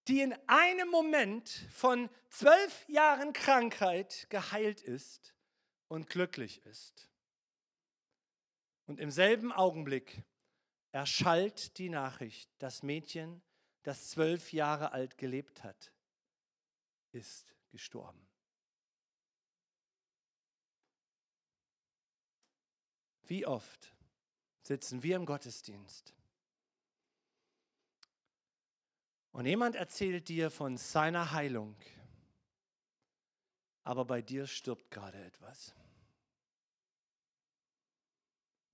die 0.08 0.22
in 0.22 0.34
einem 0.46 0.88
Moment 0.88 1.50
von 1.70 2.08
zwölf 2.30 2.88
Jahren 2.88 3.34
Krankheit 3.34 4.28
geheilt 4.30 4.80
ist 4.80 5.34
und 5.88 6.08
glücklich 6.08 6.64
ist. 6.64 7.10
Und 8.86 8.98
im 8.98 9.10
selben 9.10 9.52
Augenblick 9.52 10.22
erschallt 10.90 11.76
die 11.76 11.90
Nachricht, 11.90 12.50
das 12.60 12.82
Mädchen, 12.82 13.42
das 13.82 14.08
zwölf 14.08 14.54
Jahre 14.54 14.92
alt 14.92 15.18
gelebt 15.18 15.62
hat, 15.64 15.92
ist 17.10 17.54
gestorben. 17.68 18.31
Wie 23.26 23.46
oft 23.46 23.94
sitzen 24.62 25.02
wir 25.02 25.16
im 25.16 25.26
Gottesdienst 25.26 26.14
und 29.32 29.46
jemand 29.46 29.76
erzählt 29.76 30.28
dir 30.28 30.50
von 30.50 30.76
seiner 30.76 31.32
Heilung, 31.32 31.74
aber 33.82 34.04
bei 34.04 34.22
dir 34.22 34.46
stirbt 34.46 34.90
gerade 34.90 35.22
etwas. 35.24 35.74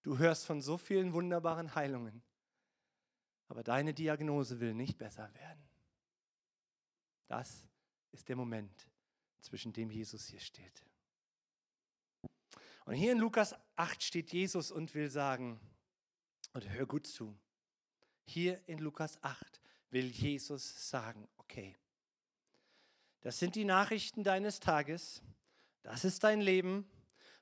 Du 0.02 0.18
hörst 0.18 0.46
von 0.46 0.61
so 0.61 0.76
vielen 0.76 1.12
wunderbaren 1.12 1.74
Heilungen, 1.74 2.22
aber 3.46 3.62
deine 3.62 3.94
Diagnose 3.94 4.61
will 4.61 4.74
nicht 4.74 4.98
besser 4.98 5.32
werden. 5.34 5.68
Das 7.28 7.68
ist 8.12 8.28
der 8.28 8.37
Moment, 8.37 8.88
zwischen 9.40 9.72
dem 9.72 9.90
Jesus 9.90 10.26
hier 10.26 10.40
steht. 10.40 10.82
Und 12.88 12.94
hier 12.94 13.12
in 13.12 13.18
Lukas 13.18 13.55
8 13.77 14.03
steht 14.03 14.33
Jesus 14.33 14.70
und 14.70 14.94
will 14.94 15.11
sagen, 15.11 15.61
und 16.55 16.70
hör 16.70 16.87
gut 16.87 17.07
zu, 17.07 17.38
hier 18.24 18.66
in 18.66 18.79
Lukas 18.79 19.22
8 19.22 19.61
will 19.90 20.07
Jesus 20.07 20.88
sagen, 20.88 21.29
okay, 21.37 21.77
das 23.20 23.38
sind 23.38 23.57
die 23.57 23.66
Nachrichten 23.66 24.24
deines 24.24 24.59
Tages, 24.59 25.20
das 25.83 26.07
ist 26.07 26.24
dein 26.24 26.40
Leben. 26.40 26.90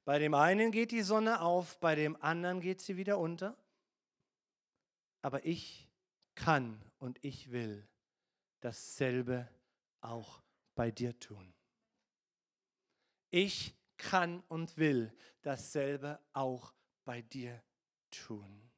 Bei 0.05 0.19
dem 0.19 0.35
einen 0.35 0.73
geht 0.73 0.91
die 0.91 1.03
Sonne 1.03 1.41
auf, 1.41 1.79
bei 1.79 1.95
dem 1.95 2.21
anderen 2.21 2.61
geht 2.61 2.81
sie 2.81 2.97
wieder 2.97 3.21
unter. 3.21 3.57
Aber 5.23 5.47
ich 5.47 5.89
kann 6.35 6.83
und 6.99 7.25
ich 7.25 7.53
will 7.53 7.87
dasselbe 8.59 9.49
auch 10.01 10.43
bei 10.75 10.91
dir 10.91 11.17
tun. 11.21 11.55
Ich 13.31 13.76
kann 13.99 14.41
und 14.49 14.77
will 14.77 15.13
dasselbe 15.43 16.21
auch 16.33 16.73
bei 17.05 17.23
dir 17.23 17.63
tun. 18.11 18.71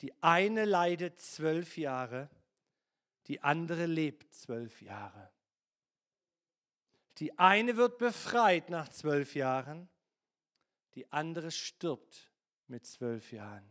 Die 0.00 0.12
eine 0.22 0.64
leidet 0.64 1.20
zwölf 1.20 1.76
Jahre, 1.76 2.30
die 3.26 3.42
andere 3.42 3.86
lebt 3.86 4.32
zwölf 4.32 4.80
Jahre. 4.80 5.30
Die 7.18 7.38
eine 7.38 7.76
wird 7.76 7.98
befreit 7.98 8.70
nach 8.70 8.88
zwölf 8.88 9.34
Jahren, 9.34 9.88
die 10.94 11.10
andere 11.12 11.50
stirbt 11.50 12.30
mit 12.66 12.86
zwölf 12.86 13.30
Jahren. 13.32 13.68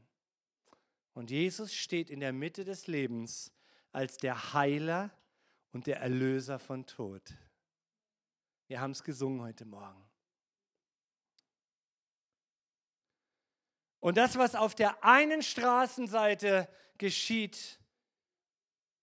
Und 1.13 1.31
Jesus 1.31 1.73
steht 1.73 2.09
in 2.09 2.19
der 2.19 2.31
Mitte 2.31 2.63
des 2.63 2.87
Lebens 2.87 3.51
als 3.91 4.17
der 4.17 4.53
Heiler 4.53 5.11
und 5.71 5.87
der 5.87 5.99
Erlöser 5.99 6.59
von 6.59 6.85
Tod. 6.85 7.23
Wir 8.69 8.79
haben 8.79 8.91
es 8.91 9.03
gesungen 9.03 9.41
heute 9.41 9.65
Morgen. 9.65 10.07
Und 13.99 14.15
das, 14.15 14.37
was 14.37 14.53
auf 14.53 14.75
der 14.75 15.03
einen 15.03 15.41
Straßenseite 15.41 16.69
geschieht, 16.99 17.79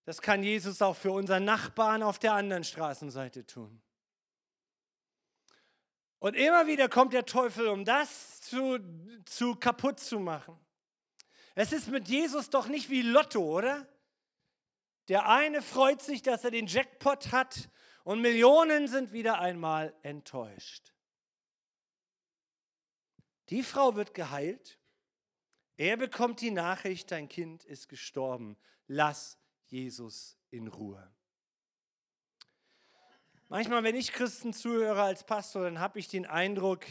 das 0.05 0.21
kann 0.21 0.41
Jesus 0.41 0.81
auch 0.81 0.95
für 0.95 1.11
unseren 1.11 1.43
Nachbarn 1.43 2.01
auf 2.01 2.17
der 2.17 2.31
anderen 2.31 2.63
Straßenseite 2.63 3.45
tun. 3.45 3.81
Und 6.19 6.35
immer 6.35 6.65
wieder 6.65 6.87
kommt 6.87 7.11
der 7.11 7.25
Teufel, 7.25 7.67
um 7.67 7.83
das 7.83 8.39
zu, 8.39 8.79
zu 9.25 9.55
kaputt 9.55 9.99
zu 9.99 10.17
machen. 10.17 10.57
Es 11.55 11.73
ist 11.73 11.89
mit 11.89 12.07
Jesus 12.07 12.49
doch 12.49 12.67
nicht 12.67 12.89
wie 12.89 13.01
Lotto, 13.01 13.43
oder? 13.43 13.85
Der 15.09 15.27
eine 15.27 15.61
freut 15.61 16.01
sich, 16.01 16.21
dass 16.21 16.45
er 16.45 16.51
den 16.51 16.67
Jackpot 16.67 17.33
hat 17.33 17.69
und 18.07 18.21
Millionen 18.21 18.87
sind 18.87 19.11
wieder 19.11 19.39
einmal 19.39 19.93
enttäuscht. 20.01 20.93
Die 23.49 23.63
Frau 23.63 23.95
wird 23.95 24.13
geheilt 24.13 24.77
er 25.77 25.95
bekommt 25.95 26.41
die 26.41 26.49
Nachricht, 26.49 27.11
dein 27.11 27.29
Kind 27.29 27.63
ist 27.63 27.87
gestorben. 27.87 28.57
Lass 28.87 29.37
Jesus 29.67 30.35
in 30.49 30.67
Ruhe. 30.67 31.07
Manchmal, 33.47 33.83
wenn 33.83 33.95
ich 33.95 34.11
Christen 34.11 34.53
zuhöre 34.53 35.03
als 35.03 35.23
Pastor, 35.23 35.65
dann 35.65 35.79
habe 35.79 35.99
ich 35.99 36.07
den 36.07 36.25
Eindruck, 36.25 36.85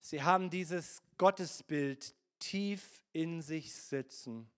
sie 0.00 0.22
haben 0.22 0.50
dieses 0.50 1.02
Gottesbild 1.16 2.14
tief 2.38 3.02
in 3.12 3.40
sich 3.40 3.74
sitzen, 3.74 4.50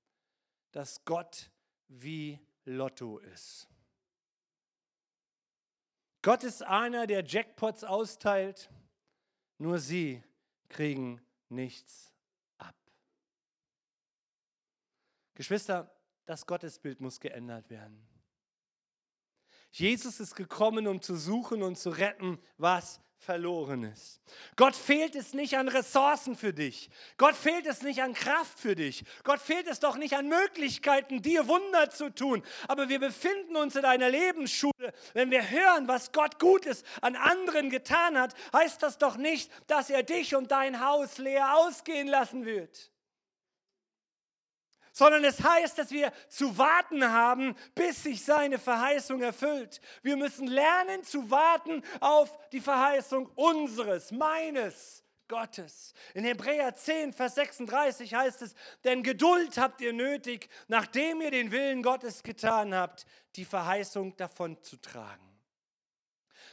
dass 0.73 1.05
Gott 1.05 1.51
wie 1.87 2.41
Lotto 2.65 3.19
ist. 3.19 3.69
Gott 6.27 6.43
ist 6.43 6.65
einer, 6.65 7.07
der 7.07 7.25
Jackpots 7.25 7.85
austeilt, 7.85 8.69
nur 9.59 9.79
sie 9.79 10.25
kriegen 10.69 11.21
nichts 11.49 12.13
Geschwister, 15.35 15.89
das 16.25 16.45
Gottesbild 16.45 17.01
muss 17.01 17.21
geändert 17.21 17.71
werden. 17.71 18.05
Jesus 19.79 20.21
ist 20.21 20.35
gekommen, 20.35 20.87
um 20.87 21.03
zu 21.03 21.17
suchen 21.17 21.63
und 21.63 21.77
zu 21.77 21.91
retten, 21.91 22.39
was 22.57 22.99
verloren 23.19 23.83
ist. 23.83 24.23
Gott 24.57 24.75
fehlt 24.75 25.15
es 25.17 25.35
nicht 25.35 25.59
an 25.59 25.69
Ressourcen 25.69 26.35
für 26.35 26.55
dich. 26.55 26.89
Gott 27.19 27.35
fehlt 27.35 27.67
es 27.67 27.83
nicht 27.83 28.01
an 28.01 28.15
Kraft 28.15 28.59
für 28.59 28.75
dich. 28.75 29.05
Gott 29.23 29.41
fehlt 29.41 29.67
es 29.67 29.81
doch 29.81 29.97
nicht 29.97 30.17
an 30.17 30.29
Möglichkeiten, 30.29 31.21
dir 31.21 31.47
Wunder 31.47 31.91
zu 31.91 32.09
tun. 32.15 32.43
Aber 32.69 32.89
wir 32.89 33.01
befinden 33.01 33.57
uns 33.57 33.77
in 33.77 33.85
einer 33.85 34.09
Lebensschule. 34.09 34.95
Wenn 35.13 35.31
wir 35.31 35.51
hören, 35.51 35.89
was 35.89 36.13
Gott 36.13 36.39
Gutes 36.39 36.83
an 37.03 37.15
anderen 37.15 37.69
getan 37.69 38.19
hat, 38.19 38.35
heißt 38.55 38.83
das 38.83 38.97
doch 38.97 39.19
nicht, 39.19 39.51
dass 39.67 39.91
er 39.91 40.03
dich 40.03 40.35
und 40.35 40.53
dein 40.53 40.83
Haus 40.83 41.19
leer 41.19 41.55
ausgehen 41.59 42.09
lassen 42.09 42.47
wird 42.47 42.91
sondern 44.97 45.25
es 45.25 45.43
heißt, 45.43 45.77
dass 45.77 45.91
wir 45.91 46.11
zu 46.31 46.57
warten 46.57 47.07
haben, 47.07 47.55
bis 47.75 48.05
sich 48.05 48.25
seine 48.25 48.59
Verheißung 48.59 49.21
erfüllt. 49.21 49.83
Wir 50.03 50.17
müssen 50.17 50.47
lernen 50.47 51.05
zu 51.05 51.31
warten 51.31 51.83
auf 52.01 52.39
die 52.49 52.63
Verheißung 52.63 53.27
unseres, 53.35 54.11
meines 54.11 55.05
Gottes. 55.29 55.93
In 56.15 56.25
Hebräer 56.25 56.75
10, 56.75 57.13
Vers 57.13 57.35
36 57.35 58.15
heißt 58.15 58.41
es, 58.41 58.55
denn 58.85 59.03
Geduld 59.03 59.59
habt 59.59 59.83
ihr 59.83 59.93
nötig, 59.93 60.49
nachdem 60.67 61.21
ihr 61.21 61.31
den 61.31 61.53
Willen 61.53 61.83
Gottes 61.83 62.23
getan 62.23 62.75
habt, 62.75 63.05
die 63.35 63.45
Verheißung 63.45 64.17
davon 64.17 64.63
zu 64.63 64.79
tragen. 64.79 65.21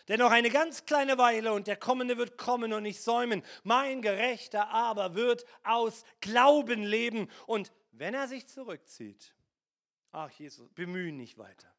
Denn 0.09 0.19
noch 0.19 0.31
eine 0.31 0.49
ganz 0.49 0.85
kleine 0.85 1.17
Weile 1.17 1.53
und 1.53 1.67
der 1.67 1.77
Kommende 1.77 2.17
wird 2.17 2.37
kommen 2.37 2.73
und 2.73 2.83
nicht 2.83 3.01
säumen. 3.01 3.41
Mein 3.63 4.01
Gerechter 4.01 4.67
aber 4.67 5.15
wird 5.15 5.45
aus 5.63 6.03
Glauben 6.19 6.83
leben 6.83 7.29
und 7.45 7.71
wenn 7.93 8.13
er 8.13 8.27
sich 8.27 8.47
zurückzieht, 8.47 9.33
ach 10.11 10.29
Jesus, 10.31 10.69
bemühe 10.73 11.13
nicht 11.13 11.37
weiter. 11.37 11.73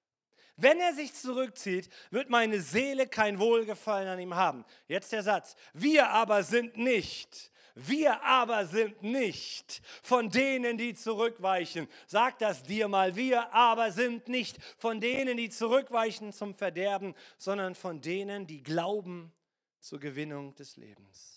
Wenn 0.57 0.79
er 0.79 0.94
sich 0.94 1.12
zurückzieht, 1.12 1.88
wird 2.11 2.31
meine 2.31 2.61
Seele 2.61 3.09
kein 3.09 3.40
Wohlgefallen 3.40 4.09
an 4.09 4.20
ihm 4.20 4.35
haben. 4.35 4.64
Jetzt 4.87 5.11
der 5.11 5.24
Satz. 5.24 5.57
Wir 5.72 6.11
aber 6.11 6.44
sind 6.44 6.77
nicht, 6.77 7.50
wir 7.74 8.22
aber 8.22 8.66
sind 8.66 9.03
nicht 9.03 9.83
von 10.05 10.31
denen, 10.31 10.79
die 10.79 10.94
zurückweichen. 10.94 11.88
Sag 12.07 12.38
das 12.38 12.62
dir 12.62 12.87
mal. 12.87 13.16
Wir 13.16 13.53
aber 13.53 13.90
sind 13.90 14.29
nicht 14.29 14.62
von 14.79 15.00
denen, 15.00 15.37
die 15.37 15.50
zurückweichen 15.50 16.33
zum 16.33 16.55
Verderben, 16.55 17.16
sondern 17.37 17.74
von 17.74 18.00
denen, 18.00 18.46
die 18.46 18.62
glauben 18.62 19.33
zur 19.81 19.98
Gewinnung 19.98 20.55
des 20.55 20.77
Lebens. 20.77 21.34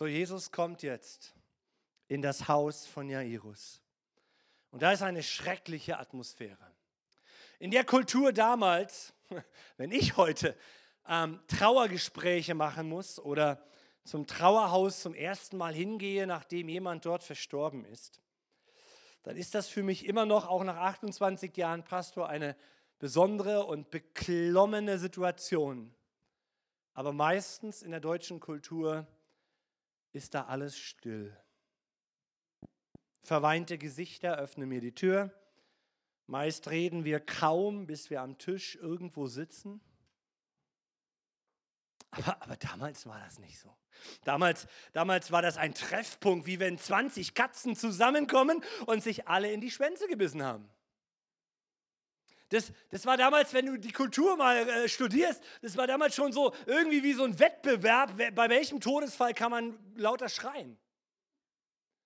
So, 0.00 0.06
Jesus 0.06 0.50
kommt 0.50 0.82
jetzt 0.82 1.34
in 2.08 2.22
das 2.22 2.48
Haus 2.48 2.86
von 2.86 3.10
Jairus. 3.10 3.82
Und 4.70 4.80
da 4.80 4.92
ist 4.92 5.02
eine 5.02 5.22
schreckliche 5.22 5.98
Atmosphäre. 5.98 6.72
In 7.58 7.70
der 7.70 7.84
Kultur 7.84 8.32
damals, 8.32 9.12
wenn 9.76 9.92
ich 9.92 10.16
heute 10.16 10.56
ähm, 11.06 11.38
Trauergespräche 11.48 12.54
machen 12.54 12.88
muss 12.88 13.18
oder 13.18 13.62
zum 14.04 14.26
Trauerhaus 14.26 15.02
zum 15.02 15.12
ersten 15.12 15.58
Mal 15.58 15.74
hingehe, 15.74 16.26
nachdem 16.26 16.70
jemand 16.70 17.04
dort 17.04 17.22
verstorben 17.22 17.84
ist, 17.84 18.22
dann 19.22 19.36
ist 19.36 19.54
das 19.54 19.68
für 19.68 19.82
mich 19.82 20.06
immer 20.06 20.24
noch, 20.24 20.48
auch 20.48 20.64
nach 20.64 20.78
28 20.78 21.54
Jahren 21.58 21.84
Pastor, 21.84 22.30
eine 22.30 22.56
besondere 22.98 23.66
und 23.66 23.90
beklommene 23.90 24.98
Situation. 24.98 25.94
Aber 26.94 27.12
meistens 27.12 27.82
in 27.82 27.90
der 27.90 28.00
deutschen 28.00 28.40
Kultur 28.40 29.06
ist 30.12 30.34
da 30.34 30.46
alles 30.46 30.78
still. 30.78 31.36
Verweinte 33.22 33.78
Gesichter 33.78 34.36
öffnen 34.38 34.68
mir 34.68 34.80
die 34.80 34.94
Tür. 34.94 35.32
Meist 36.26 36.70
reden 36.70 37.04
wir 37.04 37.20
kaum, 37.20 37.86
bis 37.86 38.10
wir 38.10 38.22
am 38.22 38.38
Tisch 38.38 38.76
irgendwo 38.76 39.26
sitzen. 39.26 39.80
Aber, 42.12 42.42
aber, 42.42 42.56
damals 42.56 43.06
war 43.06 43.20
das 43.20 43.38
nicht 43.38 43.58
so. 43.58 43.76
Damals, 44.24 44.66
damals 44.92 45.30
war 45.30 45.42
das 45.42 45.56
ein 45.56 45.74
Treffpunkt, 45.74 46.46
wie 46.46 46.58
wenn 46.58 46.78
20 46.78 47.34
Katzen 47.34 47.76
zusammenkommen 47.76 48.64
und 48.86 49.02
sich 49.02 49.28
alle 49.28 49.52
in 49.52 49.60
die 49.60 49.70
Schwänze 49.70 50.08
gebissen 50.08 50.42
haben. 50.42 50.68
Das, 52.50 52.72
das 52.90 53.06
war 53.06 53.16
damals, 53.16 53.54
wenn 53.54 53.66
du 53.66 53.76
die 53.78 53.92
Kultur 53.92 54.36
mal 54.36 54.56
äh, 54.68 54.88
studierst, 54.88 55.42
das 55.62 55.76
war 55.76 55.86
damals 55.86 56.16
schon 56.16 56.32
so 56.32 56.52
irgendwie 56.66 57.02
wie 57.02 57.12
so 57.12 57.24
ein 57.24 57.38
Wettbewerb, 57.38 58.12
bei 58.34 58.48
welchem 58.50 58.80
Todesfall 58.80 59.34
kann 59.34 59.52
man 59.52 59.78
lauter 59.96 60.28
schreien. 60.28 60.76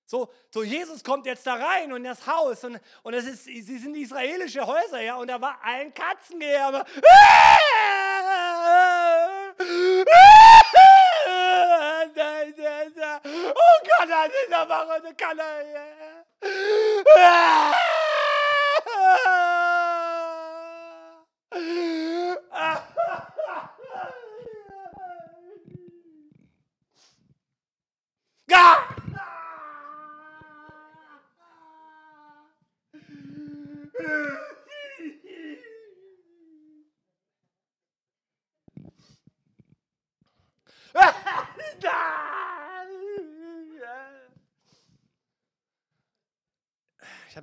So, 0.07 0.31
so 0.51 0.63
Jesus 0.63 1.03
kommt 1.03 1.25
jetzt 1.25 1.47
da 1.47 1.55
rein 1.55 1.91
und 1.95 2.05
das 2.05 2.27
Haus 2.27 2.63
und, 2.63 2.79
und 3.03 3.15
das 3.15 3.25
ist, 3.25 3.45
sie 3.45 3.79
sind 3.79 3.97
israelische 3.97 4.67
Häuser, 4.67 5.01
ja, 5.01 5.17
und 5.17 5.29
da 5.29 5.41
war 5.41 5.59
ein 5.63 5.95
Katzengeherbe. 5.95 6.85
Oh 13.15 13.79
Gott, 13.99 14.09
das 14.09 14.29
ist 14.29 14.53
aber 14.53 14.91
eine 14.91 15.15
Kanne. 15.15 15.43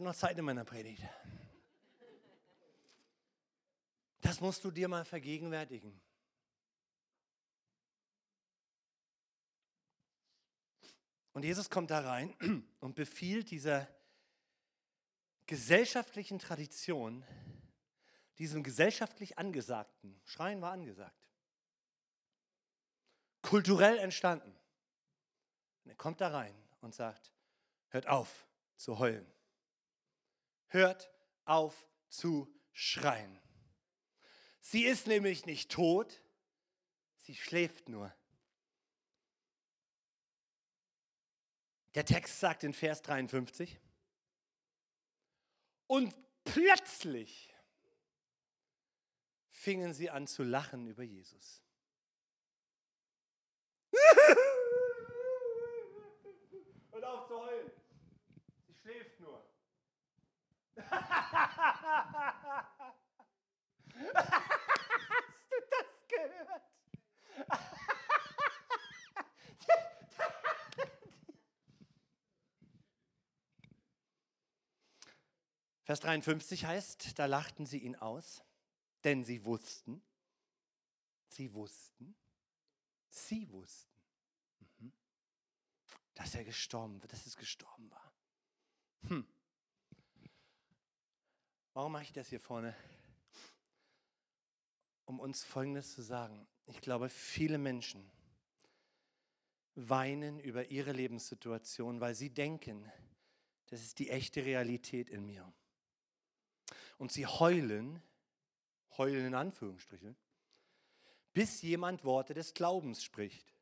Habe 0.01 0.09
noch 0.09 0.15
Zeit 0.15 0.35
in 0.35 0.45
meiner 0.45 0.65
Predigt. 0.65 1.03
Das 4.21 4.41
musst 4.41 4.63
du 4.63 4.71
dir 4.71 4.87
mal 4.87 5.05
vergegenwärtigen. 5.05 6.01
Und 11.33 11.45
Jesus 11.45 11.69
kommt 11.69 11.91
da 11.91 11.99
rein 11.99 12.35
und 12.79 12.95
befiehlt 12.95 13.51
dieser 13.51 13.87
gesellschaftlichen 15.45 16.39
Tradition, 16.39 17.23
diesem 18.39 18.63
gesellschaftlich 18.63 19.37
angesagten, 19.37 20.19
Schreien 20.25 20.61
war 20.61 20.71
angesagt, 20.71 21.27
kulturell 23.43 23.99
entstanden. 23.99 24.57
Und 25.83 25.91
er 25.91 25.95
kommt 25.95 26.21
da 26.21 26.29
rein 26.29 26.55
und 26.79 26.95
sagt, 26.95 27.31
hört 27.89 28.07
auf 28.07 28.47
zu 28.77 28.97
heulen. 28.97 29.31
Hört 30.71 31.10
auf 31.45 31.88
zu 32.10 32.53
schreien. 32.71 33.39
Sie 34.62 34.86
ist 34.86 35.07
nämlich 35.07 35.45
nicht 35.45 35.71
tot, 35.71 36.21
sie 37.17 37.36
schläft 37.36 37.89
nur. 37.89 38.13
Der 41.95 42.05
Text 42.05 42.39
sagt 42.39 42.63
in 42.63 42.73
Vers 42.73 43.01
53, 43.01 43.79
und 45.88 46.15
plötzlich 46.45 47.53
fingen 49.49 49.93
sie 49.93 50.10
an 50.10 50.25
zu 50.25 50.43
lachen 50.43 50.88
über 50.88 51.03
Jesus. 51.03 51.62
Und 56.91 57.03
auf 57.03 57.27
zu 57.27 57.38
heulen. 57.38 57.69
Sie 58.67 58.73
schläft 58.73 59.19
nur. 59.19 59.45
Hast 60.75 61.12
du 65.49 65.57
das 65.69 65.86
gehört? 66.07 66.62
Vers 75.91 75.99
53 75.99 76.63
heißt, 76.63 77.19
da 77.19 77.25
lachten 77.25 77.65
sie 77.65 77.80
ihn 77.80 77.97
aus, 77.97 78.45
denn 79.04 79.25
sie 79.25 79.43
wussten, 79.43 80.01
sie 81.27 81.54
wussten, 81.54 82.15
sie 83.10 83.51
wussten, 83.51 84.01
mhm, 84.80 84.93
dass 86.13 86.34
er 86.34 86.45
gestorben 86.45 87.01
wird, 87.01 87.12
dass 87.12 87.25
es 87.25 87.36
gestorben 87.36 87.91
war. 87.91 88.13
Hm. 89.10 89.27
Warum 91.73 91.91
mache 91.91 92.04
ich 92.04 92.13
das 92.13 92.30
hier 92.30 92.39
vorne? 92.39 92.73
Um 95.04 95.19
uns 95.19 95.43
Folgendes 95.43 95.93
zu 95.93 96.04
sagen. 96.04 96.47
Ich 96.67 96.80
glaube, 96.80 97.10
viele 97.10 97.58
Menschen 97.58 98.10
weinen 99.75 100.39
über 100.39 100.71
ihre 100.71 100.93
Lebenssituation, 100.93 101.99
weil 101.99 102.15
sie 102.15 102.30
denken, 102.30 102.89
das 103.65 103.82
ist 103.82 103.99
die 103.99 104.10
echte 104.10 104.45
Realität 104.45 105.10
in 105.10 105.25
mir 105.25 105.54
und 107.01 107.11
sie 107.11 107.25
heulen, 107.25 107.99
heulen 108.95 109.25
in 109.25 109.33
Anführungsstrichen, 109.33 110.15
bis 111.33 111.63
jemand 111.63 112.03
Worte 112.03 112.35
des 112.35 112.53
Glaubens 112.53 113.03
spricht 113.03 113.55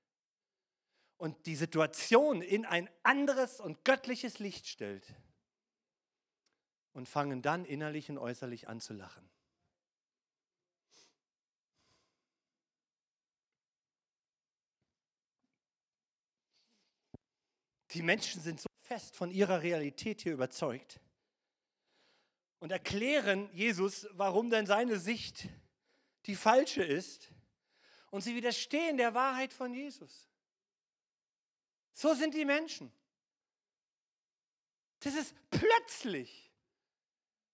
und 1.16 1.46
die 1.46 1.56
Situation 1.56 2.42
in 2.42 2.66
ein 2.66 2.90
anderes 3.02 3.62
und 3.62 3.86
göttliches 3.86 4.40
Licht 4.40 4.68
stellt 4.68 5.16
und 6.92 7.08
fangen 7.08 7.42
dann 7.42 7.64
innerlich 7.64 8.10
und 8.10 8.18
äußerlich 8.18 8.68
an 8.68 8.82
zu 8.82 8.94
lachen. 8.94 9.30
Die 17.92 18.02
Menschen 18.02 18.42
sind 18.42 18.60
so 18.60 18.68
fest 18.82 19.16
von 19.16 19.32
ihrer 19.32 19.62
Realität 19.62 20.20
hier 20.20 20.34
überzeugt, 20.34 21.00
und 22.60 22.72
erklären 22.72 23.50
Jesus, 23.54 24.08
warum 24.12 24.50
denn 24.50 24.66
seine 24.66 25.00
Sicht 25.00 25.50
die 26.26 26.36
falsche 26.36 26.84
ist. 26.84 27.32
Und 28.12 28.22
sie 28.22 28.36
widerstehen 28.36 28.98
der 28.98 29.14
Wahrheit 29.14 29.54
von 29.54 29.74
Jesus. 29.74 30.30
So 31.94 32.14
sind 32.14 32.34
die 32.34 32.46
Menschen. 32.46 32.92
Das 35.02 35.16
ist 35.16 35.34
plötzlich. 35.50 36.52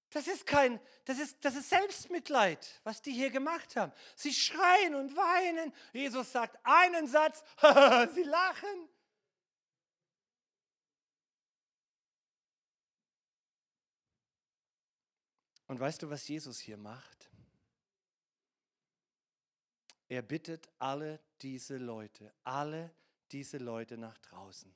Das 0.09 0.27
ist 0.27 0.45
kein, 0.45 0.79
das 1.03 1.19
ist, 1.19 1.43
das 1.43 1.55
ist 1.55 1.69
Selbstmitleid, 1.69 2.79
was 2.83 3.01
die 3.01 3.11
hier 3.11 3.31
gemacht 3.31 3.75
haben. 3.75 3.91
Sie 4.15 4.33
schreien 4.33 4.95
und 4.95 5.15
weinen. 5.17 5.73
Jesus 5.91 6.31
sagt 6.31 6.57
einen 6.63 7.07
Satz, 7.07 7.43
sie 8.13 8.23
lachen. 8.23 8.89
Und 15.67 15.79
weißt 15.79 16.03
du, 16.03 16.09
was 16.09 16.27
Jesus 16.27 16.59
hier 16.59 16.77
macht? 16.77 17.29
Er 20.07 20.21
bittet 20.21 20.69
alle 20.77 21.19
diese 21.41 21.77
Leute, 21.77 22.31
alle 22.43 22.93
diese 23.31 23.57
Leute 23.57 23.97
nach 23.97 24.17
draußen. 24.19 24.73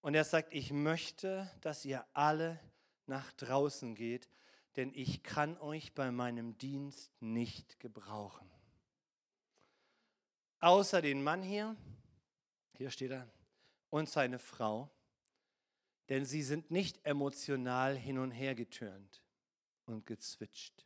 Und 0.00 0.14
er 0.14 0.24
sagt, 0.24 0.52
ich 0.52 0.72
möchte, 0.72 1.50
dass 1.60 1.84
ihr 1.84 2.04
alle 2.12 2.60
nach 3.06 3.32
draußen 3.32 3.94
geht, 3.94 4.28
denn 4.76 4.92
ich 4.94 5.22
kann 5.22 5.58
euch 5.58 5.92
bei 5.92 6.10
meinem 6.10 6.56
Dienst 6.58 7.10
nicht 7.20 7.78
gebrauchen. 7.80 8.48
Außer 10.60 11.02
den 11.02 11.22
Mann 11.22 11.42
hier, 11.42 11.76
hier 12.76 12.90
steht 12.90 13.10
er, 13.10 13.28
und 13.90 14.08
seine 14.08 14.38
Frau, 14.38 14.90
denn 16.12 16.26
sie 16.26 16.42
sind 16.42 16.70
nicht 16.70 17.06
emotional 17.06 17.96
hin 17.96 18.18
und 18.18 18.32
her 18.32 18.54
getürnt 18.54 19.22
und 19.86 20.04
gezwitscht. 20.04 20.84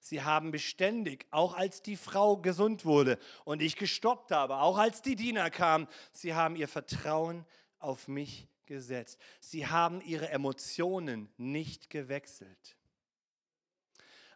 Sie 0.00 0.22
haben 0.22 0.52
beständig, 0.52 1.26
auch 1.30 1.52
als 1.52 1.82
die 1.82 1.98
Frau 1.98 2.38
gesund 2.38 2.86
wurde 2.86 3.18
und 3.44 3.60
ich 3.60 3.76
gestoppt 3.76 4.30
habe, 4.30 4.56
auch 4.56 4.78
als 4.78 5.02
die 5.02 5.16
Diener 5.16 5.50
kamen, 5.50 5.86
sie 6.12 6.32
haben 6.32 6.56
ihr 6.56 6.66
Vertrauen 6.66 7.44
auf 7.78 8.08
mich 8.08 8.48
gesetzt. 8.64 9.20
Sie 9.38 9.66
haben 9.66 10.00
ihre 10.00 10.30
Emotionen 10.30 11.28
nicht 11.36 11.90
gewechselt. 11.90 12.78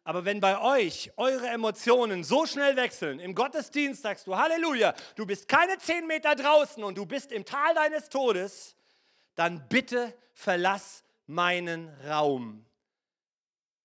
Aber 0.04 0.26
wenn 0.26 0.40
bei 0.40 0.60
euch 0.60 1.10
eure 1.16 1.46
Emotionen 1.46 2.22
so 2.22 2.44
schnell 2.44 2.76
wechseln, 2.76 3.18
im 3.18 3.34
Gottesdienst 3.34 4.02
sagst 4.02 4.26
du 4.26 4.36
Halleluja, 4.36 4.92
du 5.16 5.24
bist 5.24 5.48
keine 5.48 5.78
zehn 5.78 6.06
Meter 6.06 6.34
draußen 6.34 6.84
und 6.84 6.98
du 6.98 7.06
bist 7.06 7.32
im 7.32 7.46
Tal 7.46 7.74
deines 7.74 8.10
Todes, 8.10 8.74
dann 9.38 9.68
bitte 9.68 10.18
verlass 10.32 11.04
meinen 11.26 11.88
Raum, 12.00 12.66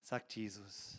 sagt 0.02 0.36
Jesus. 0.36 0.98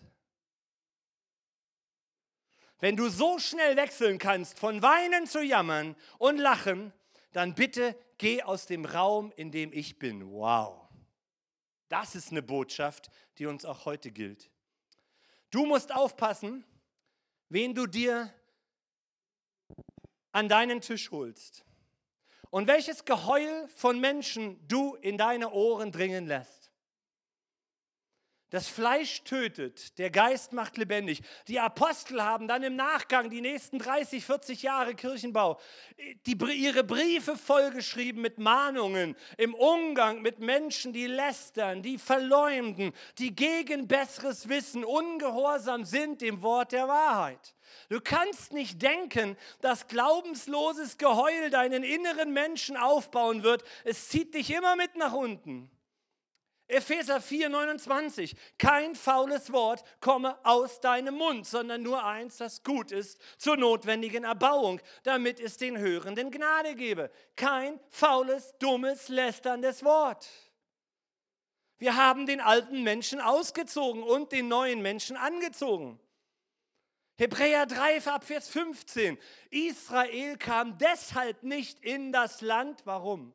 Wenn 2.79 2.97
du 2.97 3.09
so 3.09 3.41
schnell 3.41 3.77
wechseln 3.77 4.19
kannst 4.19 4.61
von 4.61 4.81
Weinen 4.81 5.27
zu 5.27 5.43
Jammern 5.43 5.97
und 6.19 6.39
Lachen, 6.39 6.93
dann 7.33 7.57
bitte 7.57 7.99
geh 8.17 8.45
aus 8.45 8.67
dem 8.67 8.85
Raum, 8.85 9.33
in 9.35 9.51
dem 9.51 9.73
ich 9.73 9.99
bin. 9.99 10.31
Wow. 10.31 10.89
Das 11.89 12.15
ist 12.15 12.31
eine 12.31 12.43
Botschaft, 12.43 13.11
die 13.39 13.47
uns 13.47 13.65
auch 13.65 13.87
heute 13.87 14.13
gilt. 14.13 14.53
Du 15.51 15.67
musst 15.67 15.93
aufpassen, 15.93 16.65
wen 17.49 17.75
du 17.75 17.89
dir 17.89 18.33
an 20.31 20.49
deinen 20.49 20.81
Tisch 20.81 21.11
holst 21.11 21.65
und 22.55 22.69
welches 22.69 23.05
Geheul 23.05 23.69
von 23.75 23.99
Menschen 23.99 24.65
du 24.69 24.95
in 25.03 25.19
deine 25.19 25.51
Ohren 25.51 25.91
dringen 25.91 26.29
lässt. 26.29 26.64
Das 28.55 28.69
Fleisch 28.69 29.25
tötet, 29.25 29.99
der 29.99 30.11
Geist 30.11 30.53
macht 30.53 30.77
lebendig. 30.77 31.23
Die 31.49 31.59
Apostel 31.59 32.23
haben 32.23 32.47
dann 32.47 32.63
im 32.63 32.77
Nachgang 32.77 33.29
die 33.29 33.41
nächsten 33.41 33.81
30, 33.81 34.25
40 34.25 34.63
Jahre 34.63 34.95
Kirchenbau 34.95 35.59
die, 36.25 36.37
ihre 36.55 36.85
Briefe 36.85 37.37
vollgeschrieben 37.37 38.23
mit 38.23 38.39
Mahnungen 38.39 39.17
im 39.39 39.55
Umgang 39.55 40.23
mit 40.23 40.39
Menschen, 40.39 40.93
die 40.93 41.09
lästern, 41.09 41.83
die 41.83 41.99
verleumden, 41.99 42.93
die 43.19 43.35
gegen 43.35 43.89
besseres 43.89 44.49
Wissen 44.49 44.85
ungehorsam 44.85 45.85
sind 45.85 46.21
dem 46.21 46.41
Wort 46.41 46.71
der 46.71 46.87
Wahrheit. 46.87 47.57
Du 47.89 48.01
kannst 48.01 48.53
nicht 48.53 48.81
denken, 48.81 49.37
dass 49.63 49.89
glaubensloses 49.89 50.97
Geheul 50.97 51.51
deinen 51.51 51.83
inneren 51.83 52.33
Menschen 52.33 52.77
aufbauen 52.77 53.43
wird. 53.43 53.65
Es 53.83 54.11
zieht 54.11 54.33
dich 54.33 54.55
immer 54.55 54.77
mit 54.77 54.95
nach 54.95 55.13
unten. 55.13 55.74
Epheser 56.67 57.21
4, 57.21 57.51
29. 57.51 58.35
Kein 58.59 58.95
faules 58.95 59.53
Wort 59.53 59.85
komme 60.01 60.39
aus 60.45 60.81
deinem 60.81 61.15
Mund, 61.17 61.47
sondern 61.47 61.83
nur 61.83 62.03
eins, 62.05 62.39
das 62.39 62.63
gut 62.63 62.91
ist 62.91 63.21
zur 63.37 63.57
notwendigen 63.57 64.25
Erbauung, 64.25 64.81
damit 65.03 65.41
es 65.41 65.59
den 65.59 65.77
Hörenden 65.77 66.31
Gnade 66.31 66.75
gebe. 66.75 67.11
Kein 67.37 67.79
faules, 67.91 68.55
dummes, 68.59 69.09
lästerndes 69.09 69.85
Wort. 69.85 70.27
Wir 71.77 71.97
haben 71.97 72.25
den 72.25 72.41
alten 72.41 72.83
Menschen 72.83 73.21
ausgezogen 73.21 74.03
und 74.03 74.33
den 74.33 74.49
neuen 74.49 74.81
Menschen 74.81 75.19
angezogen. 75.19 76.01
Hebräer 77.19 77.67
3, 77.67 78.01
Vers 78.01 78.49
15. 78.49 79.19
Israel 79.51 80.39
kam 80.39 80.79
deshalb 80.79 81.43
nicht 81.43 81.79
in 81.81 82.11
das 82.11 82.41
Land. 82.41 82.87
Warum? 82.87 83.35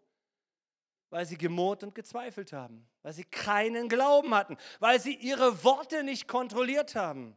Weil 1.12 1.28
sie 1.28 1.38
gemurrt 1.38 1.84
und 1.84 1.94
gezweifelt 1.94 2.54
haben 2.54 2.89
weil 3.04 3.14
sie 3.14 3.24
keinen 3.24 3.90
Glauben 3.90 4.34
hatten, 4.34 4.58
weil 4.80 5.00
sie 5.00 5.16
ihre 5.16 5.64
Worte 5.64 6.04
nicht 6.04 6.28
kontrolliert 6.28 6.96
haben. 6.96 7.36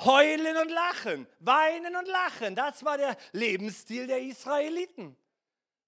Heulen 0.00 0.56
und 0.56 0.70
lachen, 0.70 1.26
weinen 1.40 1.96
und 1.96 2.06
lachen, 2.06 2.54
das 2.54 2.84
war 2.84 2.98
der 2.98 3.16
Lebensstil 3.32 4.06
der 4.06 4.20
Israeliten. 4.20 5.16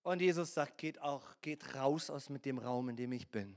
Und 0.02 0.20
Jesus 0.20 0.54
sagt, 0.54 0.78
geht 0.78 1.00
auch, 1.00 1.24
geht 1.42 1.74
raus 1.74 2.10
aus 2.10 2.28
mit 2.28 2.44
dem 2.44 2.58
Raum, 2.58 2.88
in 2.88 2.96
dem 2.96 3.12
ich 3.12 3.28
bin. 3.28 3.56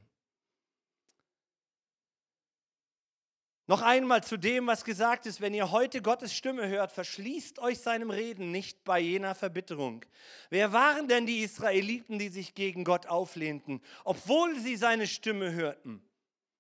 Noch 3.66 3.82
einmal 3.82 4.22
zu 4.22 4.36
dem, 4.36 4.68
was 4.68 4.84
gesagt 4.84 5.26
ist, 5.26 5.39
wenn 5.39 5.53
ihr 5.53 5.72
heute 5.72 6.01
Gottes 6.01 6.34
Stimme 6.34 6.68
hört, 6.68 6.91
verschließt 6.91 7.59
euch 7.59 7.80
seinem 7.80 8.09
Reden 8.09 8.51
nicht 8.51 8.84
bei 8.84 8.99
jener 8.99 9.36
Verbitterung. 9.36 10.05
Wer 10.49 10.74
waren 10.74 11.07
denn 11.07 11.26
die 11.26 11.39
Israeliten, 11.39 12.20
die 12.20 12.28
sich 12.28 12.55
gegen 12.55 12.84
Gott 12.84 13.07
auflehnten, 13.07 13.82
obwohl 14.03 14.59
sie 14.59 14.76
seine 14.76 15.07
Stimme 15.07 15.53
hörten? 15.53 16.03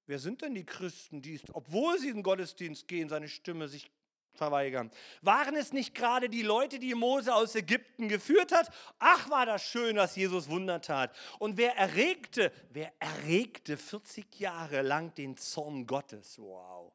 Wer 0.05 0.19
sind 0.19 0.41
denn 0.41 0.55
die 0.55 0.65
Christen, 0.65 1.21
die, 1.21 1.41
obwohl 1.51 1.99
sie 1.99 2.07
in 2.07 2.17
den 2.17 2.23
Gottesdienst 2.23 2.87
gehen, 2.87 3.09
seine 3.09 3.27
Stimme 3.27 3.67
sich 3.67 3.91
verweigern? 4.35 4.91
Waren 5.21 5.55
es 5.55 5.73
nicht 5.73 5.95
gerade 5.95 6.29
die 6.29 6.41
Leute, 6.41 6.79
die 6.79 6.95
Mose 6.95 7.33
aus 7.33 7.55
Ägypten 7.55 8.07
geführt 8.07 8.51
hat? 8.51 8.69
Ach, 8.99 9.29
war 9.29 9.45
das 9.45 9.63
schön, 9.63 9.95
dass 9.95 10.15
Jesus 10.15 10.49
Wunder 10.49 10.81
tat. 10.81 11.15
Und 11.39 11.57
wer 11.57 11.75
erregte, 11.75 12.51
wer 12.69 12.91
erregte 12.99 13.77
40 13.77 14.39
Jahre 14.39 14.81
lang 14.81 15.13
den 15.15 15.37
Zorn 15.37 15.85
Gottes? 15.87 16.37
Wow. 16.39 16.93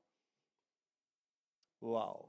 Wow. 1.80 2.28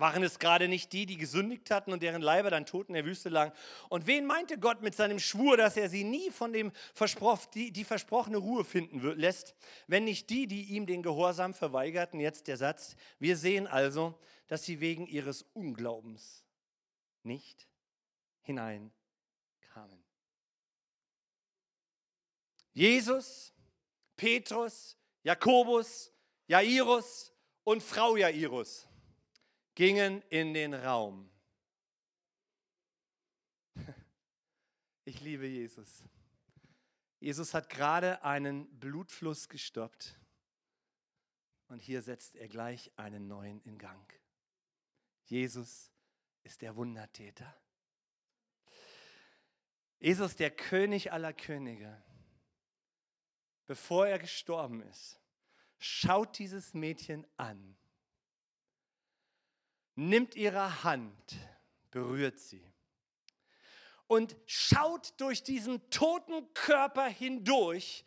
Waren 0.00 0.22
es 0.22 0.38
gerade 0.38 0.66
nicht 0.66 0.92
die, 0.94 1.04
die 1.04 1.18
gesündigt 1.18 1.70
hatten 1.70 1.92
und 1.92 2.02
deren 2.02 2.22
Leiber 2.22 2.50
dann 2.50 2.64
tot 2.64 2.88
in 2.88 2.94
der 2.94 3.04
Wüste 3.04 3.28
lagen? 3.28 3.52
Und 3.90 4.06
wen 4.06 4.26
meinte 4.26 4.58
Gott 4.58 4.80
mit 4.80 4.96
seinem 4.96 5.18
Schwur, 5.18 5.58
dass 5.58 5.76
er 5.76 5.90
sie 5.90 6.04
nie 6.04 6.30
von 6.30 6.52
dem 6.52 6.72
Versproch, 6.94 7.44
die, 7.46 7.70
die 7.70 7.84
versprochene 7.84 8.38
Ruhe 8.38 8.64
finden 8.64 9.00
lässt, 9.18 9.54
wenn 9.86 10.04
nicht 10.04 10.30
die, 10.30 10.46
die 10.46 10.64
ihm 10.64 10.86
den 10.86 11.02
Gehorsam 11.02 11.52
verweigerten? 11.52 12.18
Jetzt 12.18 12.48
der 12.48 12.56
Satz. 12.56 12.96
Wir 13.18 13.36
sehen 13.36 13.66
also, 13.66 14.18
dass 14.48 14.64
sie 14.64 14.80
wegen 14.80 15.06
ihres 15.06 15.42
Unglaubens 15.52 16.44
nicht 17.22 17.68
hineinkamen. 18.40 18.90
Jesus, 22.72 23.52
Petrus, 24.16 24.96
Jakobus, 25.22 26.10
Jairus, 26.48 27.30
und 27.64 27.82
Frau 27.82 28.16
Jairus 28.16 28.89
gingen 29.80 30.20
in 30.28 30.52
den 30.52 30.74
Raum. 30.74 31.30
Ich 35.06 35.22
liebe 35.22 35.46
Jesus. 35.46 36.04
Jesus 37.18 37.54
hat 37.54 37.70
gerade 37.70 38.22
einen 38.22 38.68
Blutfluss 38.78 39.48
gestoppt 39.48 40.20
und 41.68 41.80
hier 41.80 42.02
setzt 42.02 42.36
er 42.36 42.46
gleich 42.48 42.92
einen 42.96 43.26
neuen 43.26 43.62
in 43.62 43.78
Gang. 43.78 44.12
Jesus 45.24 45.90
ist 46.42 46.60
der 46.60 46.76
Wundertäter. 46.76 47.58
Jesus, 49.98 50.36
der 50.36 50.50
König 50.50 51.10
aller 51.10 51.32
Könige, 51.32 52.04
bevor 53.66 54.06
er 54.06 54.18
gestorben 54.18 54.82
ist, 54.82 55.18
schaut 55.78 56.38
dieses 56.38 56.74
Mädchen 56.74 57.26
an, 57.38 57.79
nimmt 60.08 60.34
ihre 60.34 60.82
Hand, 60.84 61.36
berührt 61.90 62.38
sie 62.38 62.70
und 64.10 64.36
schaut 64.44 65.12
durch 65.18 65.44
diesen 65.44 65.88
toten 65.90 66.52
Körper 66.52 67.06
hindurch, 67.06 68.04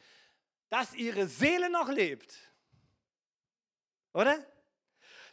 dass 0.68 0.94
ihre 0.96 1.28
Seele 1.28 1.70
noch 1.70 1.88
lebt. 1.88 2.36
Oder? 4.14 4.46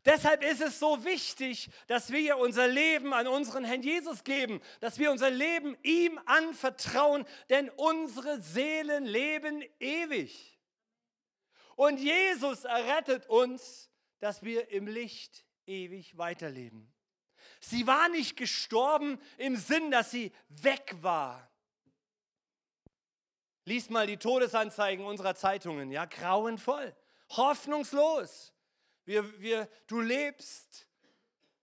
Deshalb 0.04 0.44
ist 0.44 0.60
es 0.60 0.78
so 0.78 1.04
wichtig, 1.04 1.70
dass 1.88 2.12
wir 2.12 2.36
unser 2.36 2.68
Leben 2.68 3.12
an 3.12 3.26
unseren 3.26 3.64
Herrn 3.64 3.82
Jesus 3.82 4.22
geben, 4.22 4.60
dass 4.78 5.00
wir 5.00 5.10
unser 5.10 5.28
Leben 5.28 5.76
ihm 5.82 6.20
anvertrauen, 6.24 7.26
denn 7.48 7.68
unsere 7.70 8.40
Seelen 8.40 9.06
leben 9.06 9.64
ewig. 9.80 10.56
Und 11.74 11.98
Jesus 11.98 12.64
errettet 12.64 13.28
uns, 13.28 13.90
dass 14.20 14.44
wir 14.44 14.70
im 14.70 14.86
Licht 14.86 15.44
ewig 15.70 16.18
weiterleben. 16.18 16.92
Sie 17.60 17.86
war 17.86 18.08
nicht 18.08 18.36
gestorben 18.36 19.18
im 19.38 19.56
Sinn, 19.56 19.90
dass 19.90 20.10
sie 20.10 20.32
weg 20.48 20.94
war. 21.00 21.48
Lies 23.64 23.88
mal 23.88 24.06
die 24.06 24.16
Todesanzeigen 24.16 25.04
unserer 25.04 25.34
Zeitungen, 25.34 25.92
ja, 25.92 26.06
grauenvoll, 26.06 26.94
hoffnungslos. 27.30 28.52
Wir, 29.04 29.40
wir, 29.40 29.68
du 29.86 30.00
lebst, 30.00 30.88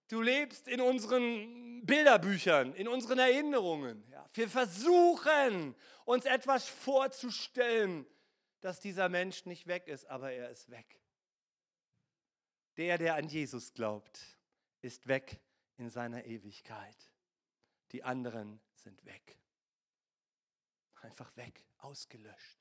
du 0.08 0.22
lebst 0.22 0.68
in 0.68 0.80
unseren 0.80 1.86
Bilderbüchern, 1.86 2.74
in 2.76 2.88
unseren 2.88 3.20
Erinnerungen. 3.20 4.08
Ja. 4.12 4.30
Wir 4.34 4.48
versuchen, 4.48 5.76
uns 6.06 6.26
etwas 6.26 6.68
vorzustellen, 6.68 8.06
dass 8.62 8.80
dieser 8.80 9.10
Mensch 9.10 9.46
nicht 9.46 9.68
weg 9.68 9.88
ist, 9.88 10.06
aber 10.06 10.32
er 10.32 10.50
ist 10.50 10.70
weg. 10.70 11.00
Der, 12.78 12.98
der 12.98 13.16
an 13.16 13.28
Jesus 13.28 13.74
glaubt, 13.74 14.38
ist 14.82 15.08
weg 15.08 15.42
in 15.78 15.90
seiner 15.90 16.26
Ewigkeit. 16.26 17.12
Die 17.92 18.04
anderen 18.04 18.60
sind 18.76 19.04
weg. 19.06 19.40
Einfach 21.02 21.36
weg, 21.36 21.64
ausgelöscht. 21.78 22.60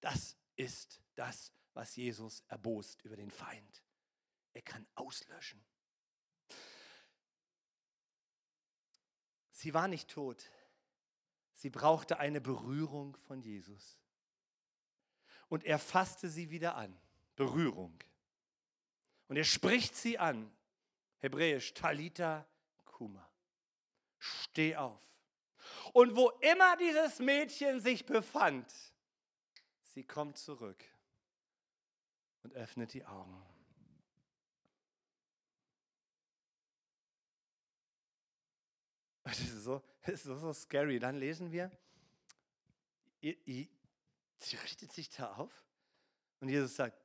Das 0.00 0.36
ist 0.56 1.00
das, 1.14 1.52
was 1.74 1.96
Jesus 1.96 2.42
erbost 2.48 3.02
über 3.02 3.16
den 3.16 3.30
Feind. 3.30 3.82
Er 4.52 4.62
kann 4.62 4.86
auslöschen. 4.94 5.64
Sie 9.52 9.72
war 9.72 9.88
nicht 9.88 10.10
tot. 10.10 10.50
Sie 11.54 11.70
brauchte 11.70 12.18
eine 12.18 12.40
Berührung 12.40 13.16
von 13.16 13.40
Jesus. 13.40 13.96
Und 15.48 15.64
er 15.64 15.78
fasste 15.78 16.28
sie 16.28 16.50
wieder 16.50 16.74
an. 16.74 16.98
Berührung. 17.36 17.96
Und 19.32 19.38
er 19.38 19.44
spricht 19.44 19.96
sie 19.96 20.18
an. 20.18 20.54
Hebräisch 21.20 21.72
Talita 21.72 22.46
Kuma. 22.84 23.26
Steh 24.18 24.76
auf. 24.76 25.00
Und 25.94 26.14
wo 26.14 26.28
immer 26.42 26.76
dieses 26.76 27.18
Mädchen 27.18 27.80
sich 27.80 28.04
befand, 28.04 28.70
sie 29.84 30.04
kommt 30.04 30.36
zurück 30.36 30.84
und 32.42 32.52
öffnet 32.52 32.92
die 32.92 33.06
Augen. 33.06 33.42
Das 39.24 39.40
ist 39.40 39.64
so, 39.64 39.82
das 40.02 40.26
ist 40.26 40.40
so 40.42 40.52
scary. 40.52 40.98
Dann 40.98 41.16
lesen 41.16 41.50
wir, 41.52 41.70
sie 43.22 43.70
richtet 44.62 44.92
sich 44.92 45.08
da 45.08 45.32
auf 45.36 45.64
und 46.40 46.50
Jesus 46.50 46.76
sagt, 46.76 46.98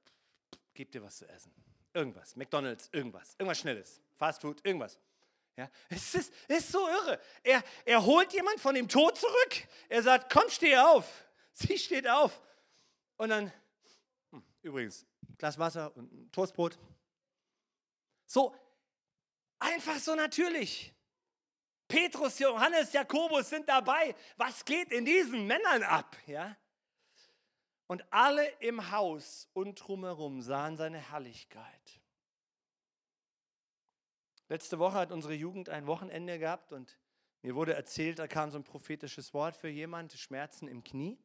gib 0.74 0.92
dir 0.92 1.02
was 1.02 1.16
zu 1.16 1.30
essen. 1.30 1.67
Irgendwas, 1.98 2.36
McDonalds, 2.36 2.90
irgendwas, 2.92 3.34
irgendwas 3.40 3.58
Schnelles, 3.58 4.00
Fast 4.18 4.40
Food, 4.40 4.64
irgendwas. 4.64 5.00
Ja, 5.56 5.68
es 5.90 6.14
ist, 6.14 6.32
ist 6.48 6.72
so 6.72 6.88
irre. 6.88 7.20
Er, 7.42 7.64
er 7.86 8.06
holt 8.06 8.32
jemand 8.34 8.60
von 8.60 8.76
dem 8.76 8.88
Tod 8.88 9.18
zurück. 9.18 9.68
Er 9.90 10.04
sagt, 10.04 10.32
komm, 10.32 10.48
steh 10.48 10.78
auf. 10.78 11.26
Sie 11.54 11.76
steht 11.80 12.08
auf. 12.08 12.40
Und 13.16 13.30
dann, 13.30 13.52
hm, 14.30 14.44
übrigens, 14.62 15.08
Glas 15.40 15.58
Wasser 15.58 15.92
und 15.98 16.14
ein 16.14 16.32
Toastbrot. 16.32 16.78
So, 18.28 18.54
einfach 19.58 19.98
so 19.98 20.14
natürlich. 20.14 20.94
Petrus, 21.88 22.38
Johannes, 22.38 22.94
Jakobus 22.94 23.50
sind 23.50 23.68
dabei. 23.68 24.14
Was 24.36 24.64
geht 24.64 24.92
in 24.92 25.04
diesen 25.04 25.48
Männern 25.48 25.82
ab? 25.82 26.16
Ja? 26.28 26.56
Und 27.88 28.06
alle 28.12 28.46
im 28.60 28.92
Haus 28.92 29.50
und 29.54 29.76
drumherum 29.76 30.42
sahen 30.42 30.78
seine 30.78 31.00
Herrlichkeit. 31.00 32.02
Letzte 34.50 34.80
Woche 34.80 34.96
hat 34.96 35.12
unsere 35.12 35.34
Jugend 35.34 35.70
ein 35.70 35.88
Wochenende 35.88 36.40
gehabt 36.40 36.72
und 36.72 36.98
mir 37.42 37.56
wurde 37.56 37.74
erzählt, 37.74 38.20
da 38.20 38.28
kam 38.28 38.52
so 38.52 38.58
ein 38.58 38.64
prophetisches 38.64 39.34
Wort 39.34 39.56
für 39.56 39.70
jemand, 39.70 40.14
Schmerzen 40.14 40.68
im 40.68 40.84
Knie. 40.84 41.18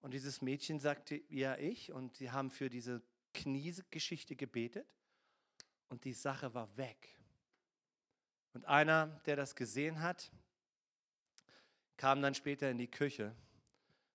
Und 0.00 0.12
dieses 0.12 0.42
Mädchen 0.42 0.80
sagte, 0.80 1.22
ja, 1.28 1.56
ich. 1.56 1.92
Und 1.92 2.16
sie 2.16 2.30
haben 2.30 2.50
für 2.50 2.68
diese 2.68 3.02
Kniegeschichte 3.34 4.36
gebetet. 4.36 4.94
Und 5.88 6.04
die 6.04 6.12
Sache 6.12 6.52
war 6.54 6.76
weg. 6.76 7.16
Und 8.52 8.64
einer, 8.66 9.06
der 9.26 9.36
das 9.36 9.54
gesehen 9.54 10.00
hat, 10.00 10.32
kam 11.96 12.22
dann 12.22 12.34
später 12.34 12.70
in 12.70 12.78
die 12.78 12.90
Küche, 12.90 13.34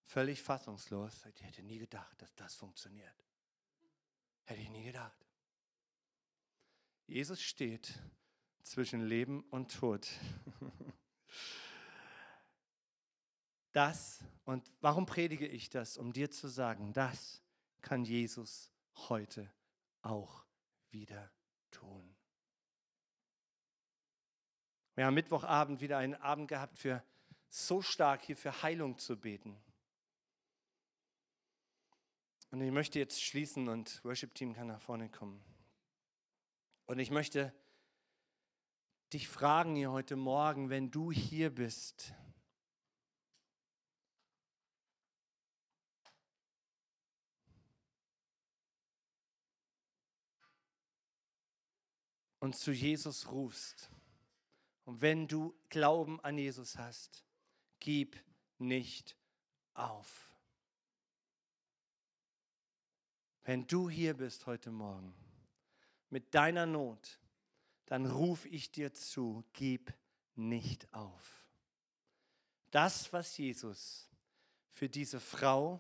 völlig 0.06 0.42
fassungslos. 0.42 1.26
Ich 1.26 1.44
hätte 1.44 1.64
nie 1.64 1.80
gedacht, 1.80 2.22
dass 2.22 2.34
das 2.36 2.56
funktioniert. 2.56 3.26
Hätte 4.46 4.62
ich 4.62 4.70
nie 4.70 4.84
gedacht. 4.84 5.26
Jesus 7.08 7.42
steht 7.42 7.94
zwischen 8.64 9.06
Leben 9.06 9.44
und 9.50 9.72
Tod. 9.72 10.08
Das, 13.72 14.24
und 14.46 14.72
warum 14.80 15.06
predige 15.06 15.46
ich 15.46 15.70
das? 15.70 15.98
Um 15.98 16.14
dir 16.14 16.32
zu 16.32 16.48
sagen, 16.48 16.94
das 16.94 17.44
kann 17.82 18.06
Jesus 18.06 18.72
heute 19.10 19.52
auch 20.02 20.46
wieder 20.92 21.30
tun. 21.72 22.16
Wir 24.94 25.06
haben 25.06 25.14
Mittwochabend 25.14 25.82
wieder 25.82 25.98
einen 25.98 26.16
Abend 26.16 26.48
gehabt, 26.48 26.78
für 26.78 27.04
so 27.50 27.82
stark 27.82 28.22
hier 28.22 28.38
für 28.38 28.64
Heilung 28.64 28.98
zu 28.98 29.20
beten. 29.20 29.62
Und 32.52 32.62
ich 32.62 32.72
möchte 32.72 33.00
jetzt 33.00 33.22
schließen 33.22 33.68
und 33.68 34.04
Worship 34.04 34.34
Team 34.34 34.54
kann 34.54 34.68
nach 34.68 34.82
vorne 34.82 35.10
kommen. 35.10 35.44
Und 36.86 37.00
ich 37.00 37.12
möchte 37.12 37.54
dich 39.12 39.28
fragen 39.28 39.76
hier 39.76 39.92
heute 39.92 40.16
Morgen, 40.16 40.70
wenn 40.70 40.92
du 40.92 41.12
hier 41.12 41.54
bist, 41.54 42.14
und 52.46 52.56
zu 52.56 52.72
Jesus 52.72 53.32
rufst. 53.32 53.90
Und 54.86 55.02
wenn 55.02 55.28
du 55.28 55.56
Glauben 55.70 56.20
an 56.22 56.38
Jesus 56.38 56.78
hast, 56.78 57.26
gib 57.80 58.24
nicht 58.60 59.18
auf. 59.74 60.25
Wenn 63.46 63.68
du 63.68 63.92
hier 63.92 64.16
bist 64.16 64.48
heute 64.48 64.72
Morgen 64.72 65.14
mit 66.10 66.34
deiner 66.34 66.66
Not, 66.66 67.20
dann 67.86 68.08
ruf 68.08 68.48
ich 68.48 68.72
dir 68.72 68.92
zu, 68.92 69.46
gib 69.54 69.94
nicht 70.34 70.92
auf. 70.92 71.46
Das, 72.72 73.14
was 73.14 73.38
Jesus 73.38 74.10
für 74.72 74.90
diese 74.90 75.20
Frau 75.20 75.80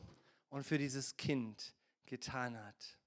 und 0.49 0.63
für 0.63 0.77
dieses 0.77 1.17
Kind 1.17 1.73
getan 2.05 2.55
hat, 2.55 2.99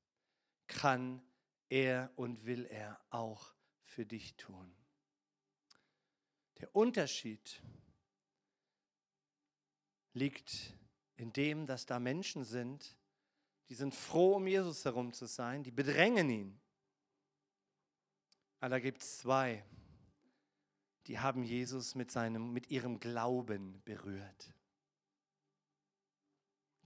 kann 0.67 1.23
er 1.69 2.11
und 2.17 2.45
will 2.45 2.65
er 2.65 3.01
auch 3.11 3.55
für 3.85 4.05
dich 4.05 4.35
tun. 4.35 4.75
Der 6.59 6.75
Unterschied 6.75 7.63
liegt 10.15 10.75
in 11.15 11.33
dem, 11.33 11.65
dass 11.65 11.87
da 11.87 12.01
Menschen 12.01 12.43
sind, 12.43 12.97
die 13.69 13.75
sind 13.75 13.95
froh, 13.95 14.37
um 14.37 14.47
Jesus 14.47 14.85
herum 14.85 15.12
zu 15.12 15.27
sein, 15.27 15.62
die 15.62 15.71
bedrängen 15.71 16.31
ihn. 16.31 16.61
Aber 18.61 18.71
da 18.71 18.79
gibt 18.79 19.03
es 19.03 19.19
zwei, 19.19 19.64
die 21.07 21.19
haben 21.19 21.45
Jesus 21.45 21.95
mit, 21.95 22.11
seinem, 22.11 22.53
mit 22.53 22.71
ihrem 22.71 22.99
Glauben 22.99 23.81
berührt. 23.85 24.53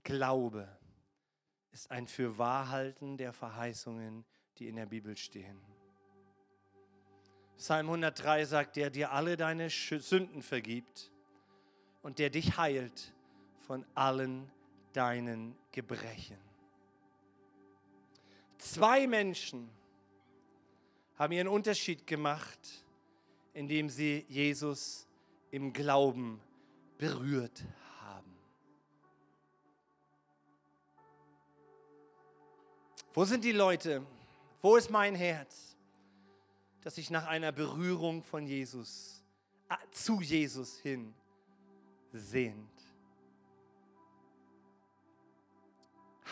Glaube 0.03 0.77
ist 1.71 1.89
ein 1.89 2.07
Fürwahrhalten 2.07 3.17
der 3.17 3.33
Verheißungen, 3.33 4.25
die 4.57 4.67
in 4.67 4.75
der 4.75 4.85
Bibel 4.85 5.17
stehen. 5.17 5.59
Psalm 7.57 7.87
103 7.87 8.45
sagt, 8.45 8.75
der 8.75 8.89
dir 8.89 9.11
alle 9.11 9.37
deine 9.37 9.69
Sünden 9.69 10.41
vergibt 10.41 11.11
und 12.01 12.19
der 12.19 12.29
dich 12.29 12.57
heilt 12.57 13.13
von 13.61 13.85
allen 13.95 14.51
deinen 14.91 15.55
Gebrechen. 15.71 16.52
Zwei 18.63 19.07
Menschen 19.07 19.69
haben 21.17 21.33
ihren 21.33 21.47
Unterschied 21.47 22.07
gemacht, 22.07 22.59
indem 23.53 23.89
sie 23.89 24.25
Jesus 24.27 25.07
im 25.51 25.73
Glauben 25.73 26.39
berührt 26.97 27.63
haben. 28.01 28.33
Wo 33.13 33.25
sind 33.25 33.43
die 33.43 33.51
Leute? 33.51 34.05
Wo 34.61 34.75
ist 34.75 34.89
mein 34.89 35.15
Herz? 35.15 35.73
dass 36.83 36.95
sich 36.95 37.09
nach 37.09 37.27
einer 37.27 37.51
Berührung 37.51 38.23
von 38.23 38.45
Jesus, 38.45 39.23
äh, 39.69 39.75
zu 39.91 40.21
Jesus 40.21 40.77
hin 40.79 41.13
sehnt. 42.11 42.72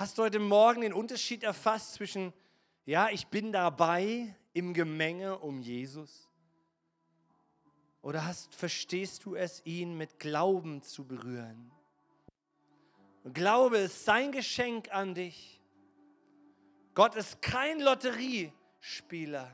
Hast 0.02 0.18
du 0.18 0.24
heute 0.24 0.40
Morgen 0.40 0.82
den 0.82 0.94
Unterschied 0.94 1.44
erfasst 1.44 1.94
zwischen, 1.94 2.34
ja, 2.88 3.10
ich 3.10 3.28
bin 3.28 3.52
dabei 3.52 4.36
im 4.52 4.74
Gemenge 4.74 5.38
um 5.38 5.62
Jesus? 5.62 6.28
Oder 8.02 8.26
hast, 8.26 8.56
verstehst 8.56 9.26
du 9.26 9.36
es, 9.36 9.64
ihn 9.64 9.96
mit 9.96 10.18
Glauben 10.18 10.82
zu 10.82 11.06
berühren? 11.06 11.72
Und 13.24 13.36
Glaube 13.36 13.78
ist 13.78 14.04
sein 14.04 14.32
Geschenk 14.32 14.92
an 14.92 15.14
dich. 15.14 15.62
Gott 16.96 17.14
ist 17.14 17.40
kein 17.44 17.80
Lotteriespieler. 17.80 19.52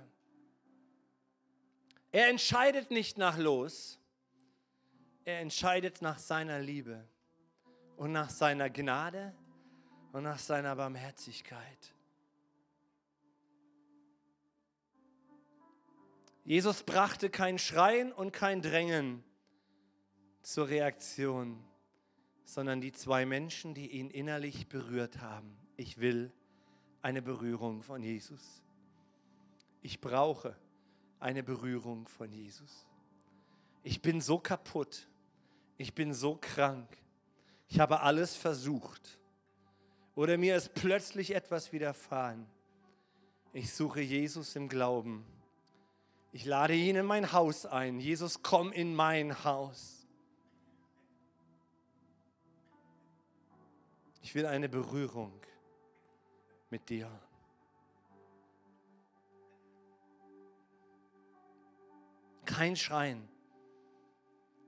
Er 2.13 2.29
entscheidet 2.29 2.89
nicht 2.89 3.17
nach 3.17 3.37
Los, 3.37 3.99
er 5.25 5.41
entscheidet 5.41 6.01
nach 6.01 6.19
seiner 6.19 6.61
Liebe 6.61 7.05
und 7.97 8.13
nach 8.13 8.29
seiner 8.29 8.69
Gnade 8.69 9.35
und 10.17 10.23
nach 10.23 10.39
seiner 10.39 10.75
Barmherzigkeit. 10.75 11.93
Jesus 16.43 16.81
brachte 16.81 17.29
kein 17.29 17.59
Schreien 17.59 18.11
und 18.11 18.33
kein 18.33 18.63
Drängen 18.63 19.23
zur 20.41 20.69
Reaktion. 20.69 21.63
sondern 22.45 22.79
die 22.79 22.93
zwei 22.93 23.25
Menschen, 23.25 23.73
die 23.73 23.91
ihn 23.91 24.09
innerlich 24.09 24.69
berührt 24.69 25.19
haben. 25.19 25.57
Ich 25.75 25.99
will 25.99 26.31
eine 27.01 27.21
Berührung 27.21 27.83
von 27.83 28.01
Jesus. 28.01 28.63
Ich 29.81 29.99
brauche 29.99 30.55
eine 31.19 31.43
Berührung 31.43 32.07
von 32.07 32.31
Jesus. 32.31 32.87
Ich 33.83 34.01
bin 34.01 34.21
so 34.21 34.39
kaputt. 34.39 35.09
Ich 35.75 35.93
bin 35.93 36.13
so 36.13 36.37
krank. 36.37 36.87
Ich 37.67 37.81
habe 37.81 37.99
alles 37.99 38.37
versucht. 38.37 39.16
Oder 40.17 40.39
mir 40.39 40.55
ist 40.55 40.73
plötzlich 40.73 41.35
etwas 41.35 41.71
widerfahren. 41.71 42.47
Ich 43.53 43.71
suche 43.71 44.01
Jesus 44.01 44.55
im 44.55 44.67
Glauben. 44.67 45.23
Ich 46.31 46.43
lade 46.43 46.73
ihn 46.73 46.95
in 46.95 47.05
mein 47.05 47.33
Haus 47.33 47.67
ein. 47.67 47.99
Jesus, 47.99 48.41
komm 48.41 48.71
in 48.71 48.95
mein 48.95 49.43
Haus. 49.43 50.07
Ich 54.23 54.33
will 54.33 54.47
eine 54.47 54.67
Berührung 54.67 55.39
mit 56.71 56.89
dir. 56.89 57.11
Kein 62.43 62.75
Schreien, 62.75 63.29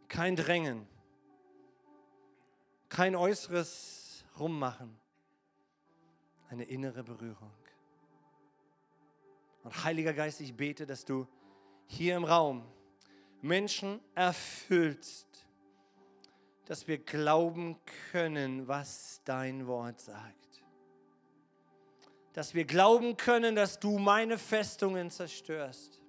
kein 0.09 0.35
Drängen, 0.35 0.87
kein 2.87 3.15
äußeres 3.15 4.23
Rummachen, 4.37 4.98
eine 6.49 6.63
innere 6.63 7.03
Berührung. 7.03 7.51
Und 9.63 9.83
Heiliger 9.83 10.13
Geist, 10.13 10.41
ich 10.41 10.55
bete, 10.55 10.85
dass 10.85 11.05
du 11.05 11.27
hier 11.85 12.15
im 12.15 12.23
Raum 12.23 12.63
Menschen 13.41 13.99
erfüllst, 14.15 15.27
dass 16.65 16.87
wir 16.87 16.97
glauben 16.97 17.77
können, 18.11 18.67
was 18.67 19.21
dein 19.25 19.65
Wort 19.67 19.99
sagt. 19.99 20.35
Dass 22.33 22.53
wir 22.53 22.65
glauben 22.65 23.17
können, 23.17 23.55
dass 23.55 23.79
du 23.79 23.97
meine 23.97 24.37
Festungen 24.37 25.09
zerstörst. 25.09 25.99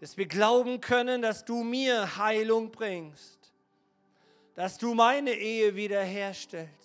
Dass 0.00 0.16
wir 0.16 0.26
glauben 0.26 0.80
können, 0.80 1.22
dass 1.22 1.44
du 1.44 1.62
mir 1.62 2.18
Heilung 2.18 2.70
bringst. 2.70 3.52
Dass 4.54 4.76
du 4.76 4.94
meine 4.94 5.32
Ehe 5.32 5.74
wiederherstellst. 5.74 6.83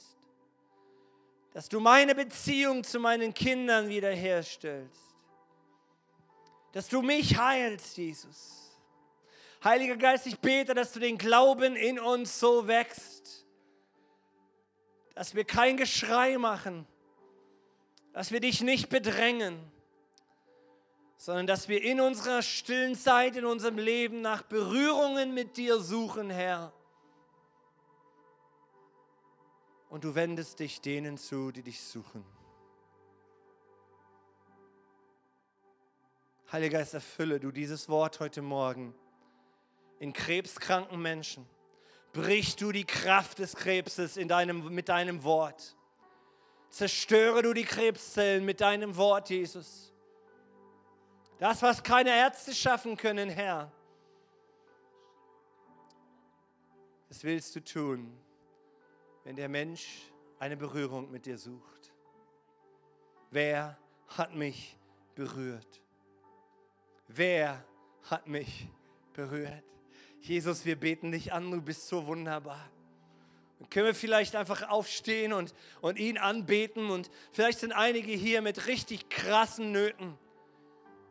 Dass 1.60 1.68
du 1.68 1.82
meine 1.82 2.16
Beziehung 2.16 2.86
zu 2.86 3.02
meinen 3.02 3.34
Kindern 3.34 3.90
wiederherstellst 3.90 5.10
dass 6.72 6.88
du 6.88 7.02
mich 7.02 7.38
heilst, 7.38 7.98
Jesus. 7.98 8.80
Heiliger 9.62 9.98
Geist, 9.98 10.26
ich 10.26 10.40
bete, 10.40 10.74
dass 10.74 10.94
du 10.94 11.02
den 11.02 11.18
Glauben 11.18 11.76
in 11.76 12.00
uns 12.00 12.40
so 12.40 12.66
wächst, 12.66 13.46
dass 15.16 15.36
wir 15.36 15.44
kein 15.44 15.76
Geschrei 15.76 16.38
machen, 16.38 16.88
dass 18.14 18.32
wir 18.32 18.40
dich 18.40 18.62
nicht 18.62 18.88
bedrängen, 18.88 19.60
sondern 21.18 21.46
dass 21.46 21.68
wir 21.68 21.84
in 21.84 22.00
unserer 22.00 22.42
stillen 22.42 22.96
Zeit, 22.96 23.36
in 23.36 23.44
unserem 23.44 23.78
Leben 23.78 24.22
nach 24.22 24.44
Berührungen 24.44 25.34
mit 25.34 25.58
dir 25.58 25.82
suchen, 25.82 26.30
Herr. 26.30 26.72
Und 29.90 30.04
du 30.04 30.14
wendest 30.16 30.60
dich 30.60 30.82
denen 30.82 31.18
zu, 31.18 31.52
die 31.52 31.64
dich 31.64 31.82
suchen. 31.82 32.24
Heiliger 36.52 36.80
Geist, 36.80 36.94
erfülle 36.94 37.40
du 37.40 37.52
dieses 37.52 37.90
Wort 37.90 38.20
heute 38.20 38.42
Morgen 38.42 38.96
in 40.00 40.14
krebskranken 40.14 41.02
Menschen. 41.02 41.48
Brich 42.14 42.56
du 42.56 42.72
die 42.72 42.86
Kraft 42.86 43.40
des 43.40 43.56
Krebses 43.56 44.18
in 44.18 44.28
deinem, 44.28 44.74
mit 44.74 44.90
deinem 44.90 45.24
Wort. 45.24 45.76
Zerstöre 46.70 47.42
du 47.42 47.54
die 47.54 47.66
Krebszellen 47.66 48.46
mit 48.46 48.62
deinem 48.62 48.96
Wort, 48.96 49.30
Jesus. 49.30 49.94
Das, 51.40 51.62
was 51.62 51.84
keine 51.84 52.10
Ärzte 52.10 52.54
schaffen 52.54 52.98
können, 52.98 53.30
Herr, 53.30 53.72
das 57.08 57.24
willst 57.24 57.56
du 57.56 57.64
tun, 57.64 58.20
wenn 59.30 59.36
der 59.36 59.48
Mensch 59.48 59.86
eine 60.40 60.58
Berührung 60.58 61.12
mit 61.12 61.28
dir 61.28 61.38
sucht. 61.38 61.94
Wer 63.30 63.78
hat 64.08 64.34
mich 64.34 64.76
berührt? 65.14 65.82
Wer 67.08 67.64
hat 68.10 68.26
mich 68.26 68.68
berührt? 69.14 69.64
Jesus, 70.20 70.66
wir 70.66 70.78
beten 70.78 71.12
dich 71.12 71.32
an, 71.32 71.52
du 71.52 71.62
bist 71.62 71.88
so 71.88 72.08
wunderbar. 72.08 72.72
Können 73.70 73.86
wir 73.86 73.94
vielleicht 73.94 74.36
einfach 74.36 74.68
aufstehen 74.68 75.32
und, 75.32 75.54
und 75.80 76.00
ihn 76.00 76.18
anbeten 76.18 76.90
und 76.90 77.12
vielleicht 77.32 77.60
sind 77.60 77.72
einige 77.72 78.14
hier 78.14 78.42
mit 78.42 78.66
richtig 78.66 79.10
krassen 79.10 79.72
Nöten. 79.72 80.18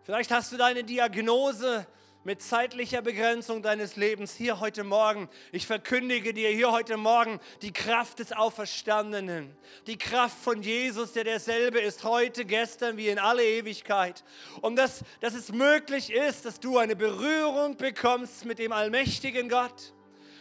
Vielleicht 0.02 0.32
hast 0.32 0.50
du 0.50 0.56
deine 0.56 0.82
Diagnose 0.82 1.86
mit 2.24 2.42
zeitlicher 2.42 3.00
Begrenzung 3.00 3.62
deines 3.62 3.96
Lebens 3.96 4.34
hier 4.34 4.60
heute 4.60 4.84
Morgen. 4.84 5.28
Ich 5.52 5.66
verkündige 5.66 6.34
dir 6.34 6.50
hier 6.50 6.72
heute 6.72 6.96
Morgen 6.96 7.40
die 7.62 7.72
Kraft 7.72 8.18
des 8.18 8.32
Auferstandenen, 8.32 9.56
die 9.86 9.96
Kraft 9.98 10.36
von 10.38 10.62
Jesus, 10.62 11.12
der 11.12 11.24
derselbe 11.24 11.78
ist, 11.80 12.04
heute, 12.04 12.44
gestern 12.44 12.96
wie 12.96 13.08
in 13.08 13.18
alle 13.18 13.44
Ewigkeit. 13.44 14.24
Und 14.60 14.76
dass, 14.76 15.04
dass 15.20 15.34
es 15.34 15.52
möglich 15.52 16.12
ist, 16.12 16.44
dass 16.44 16.60
du 16.60 16.78
eine 16.78 16.96
Berührung 16.96 17.76
bekommst 17.76 18.44
mit 18.44 18.58
dem 18.58 18.72
allmächtigen 18.72 19.48
Gott. 19.48 19.94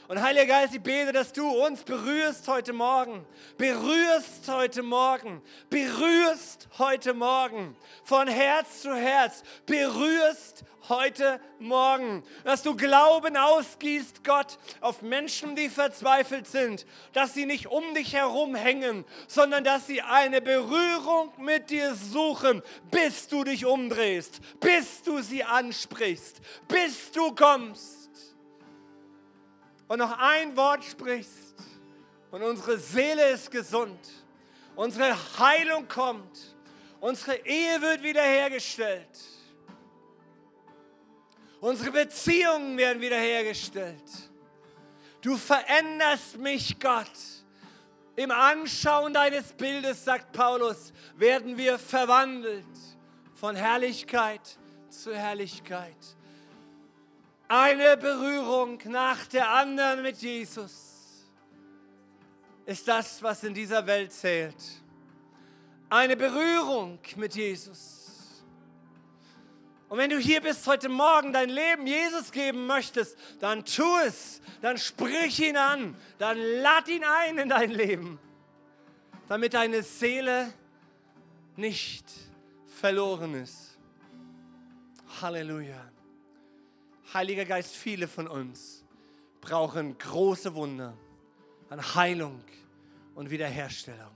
Und 0.08 0.22
Heiliger 0.22 0.46
Geist, 0.46 0.74
ich 0.74 0.82
bete, 0.82 1.12
dass 1.12 1.34
du 1.34 1.46
uns 1.50 1.84
berührst 1.84 2.48
heute 2.48 2.72
Morgen. 2.72 3.26
Berührst 3.58 4.48
heute 4.48 4.82
Morgen. 4.82 5.42
Berührst 5.70 6.70
heute 6.78 7.14
Morgen. 7.14 7.76
Von 8.06 8.30
Herz 8.30 8.84
zu 8.84 8.96
Herz. 8.96 9.44
Berührst 9.66 10.64
heute 10.88 11.42
Morgen. 11.60 12.24
Dass 12.46 12.64
du 12.64 12.78
Glauben 12.78 13.36
ausgießt, 13.36 14.24
Gott, 14.24 14.58
auf 14.80 15.02
Menschen, 15.02 15.58
die 15.58 15.68
verzweifelt 15.68 16.48
sind. 16.48 16.86
Dass 17.12 17.34
sie 17.34 17.46
nicht 17.46 17.68
um 17.68 17.94
dich 17.94 18.14
herum 18.14 18.56
hängen, 18.56 19.04
sondern 19.28 19.66
dass 19.66 19.88
sie 19.88 20.02
eine 20.02 20.40
Berührung 20.40 21.34
mit 21.38 21.70
dir 21.70 21.96
suchen, 21.96 22.64
bis 22.92 23.28
du 23.28 23.44
dich 23.44 23.66
umdrehst, 23.66 24.40
bis 24.62 25.04
du 25.04 25.22
sie 25.22 25.44
ansprichst, 25.44 26.40
bis 26.70 27.12
du 27.12 27.36
kommst 27.36 28.07
und 29.88 30.00
noch 30.00 30.18
ein 30.18 30.56
Wort 30.56 30.84
sprichst 30.84 31.56
und 32.32 32.44
unsere 32.44 32.78
Seele 32.78 33.30
ist 33.30 33.50
gesund, 33.50 34.00
unsere 34.76 35.16
Heilung 35.40 35.88
kommt, 35.88 36.56
unsere 37.00 37.38
Ehe 37.46 37.82
wird 37.82 38.04
wiederhergestellt, 38.04 39.20
unsere 41.62 41.92
Beziehungen 41.92 42.78
werden 42.78 43.02
wiederhergestellt. 43.02 44.04
Du 45.22 45.36
veränderst 45.36 46.38
mich, 46.38 46.80
Gott. 46.80 47.12
Im 48.16 48.32
Anschauen 48.32 49.14
deines 49.14 49.54
Bildes, 49.54 50.04
sagt 50.04 50.32
Paulus, 50.32 50.92
werden 51.16 51.58
wir 51.58 51.78
verwandelt 51.78 52.66
von 53.34 53.56
Herrlichkeit 53.56 54.58
zu 54.90 55.16
Herrlichkeit. 55.16 56.17
Eine 57.48 57.96
Berührung 57.96 58.80
nach 58.86 59.26
der 59.28 59.50
anderen 59.50 60.02
mit 60.02 60.18
Jesus 60.18 61.28
ist 62.66 62.86
das, 62.88 63.24
was 63.24 63.44
in 63.44 63.54
dieser 63.54 63.88
Welt 63.88 64.12
zählt. 64.12 64.56
Eine 65.90 66.18
Berührung 66.18 67.00
mit 67.16 67.36
Jesus. 67.36 68.44
Und 69.88 69.98
wenn 69.98 70.10
du 70.10 70.18
hier 70.18 70.42
bist 70.42 70.68
heute 70.68 70.90
Morgen, 70.90 71.32
dein 71.32 71.50
Leben 71.50 71.88
Jesus 71.88 72.34
geben 72.34 72.68
möchtest, 72.68 73.18
dann 73.40 73.64
tu 73.64 73.86
es, 74.06 74.42
dann 74.62 74.78
sprich 74.78 75.40
ihn 75.40 75.56
an, 75.56 75.96
dann 76.18 76.38
lad 76.38 76.90
ihn 76.90 77.06
ein 77.06 77.38
in 77.38 77.48
dein 77.48 77.72
Leben, 77.72 78.20
damit 79.30 79.54
deine 79.54 79.84
Seele 79.84 80.52
nicht 81.56 82.06
verloren 82.68 83.36
ist. 83.36 83.78
Halleluja. 85.22 85.87
Heiliger 87.14 87.46
Geist, 87.46 87.76
viele 87.76 88.08
von 88.08 88.28
uns 88.28 88.84
brauchen 89.40 89.98
große 89.98 90.54
Wunder 90.56 90.98
an 91.70 91.96
Heilung 91.96 92.44
und 93.16 93.30
Wiederherstellung. 93.30 94.16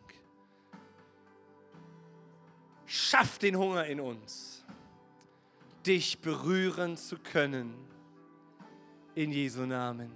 Schaff 2.86 3.38
den 3.38 3.56
Hunger 3.56 3.86
in 3.86 4.02
uns, 4.02 4.66
dich 5.86 6.20
berühren 6.20 6.98
zu 6.98 7.18
können. 7.18 7.74
In 9.16 9.32
Jesu 9.32 9.66
Namen. 9.66 10.12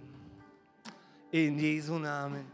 In 1.31 1.57
Jesu 1.57 1.97
Namen. 1.97 2.45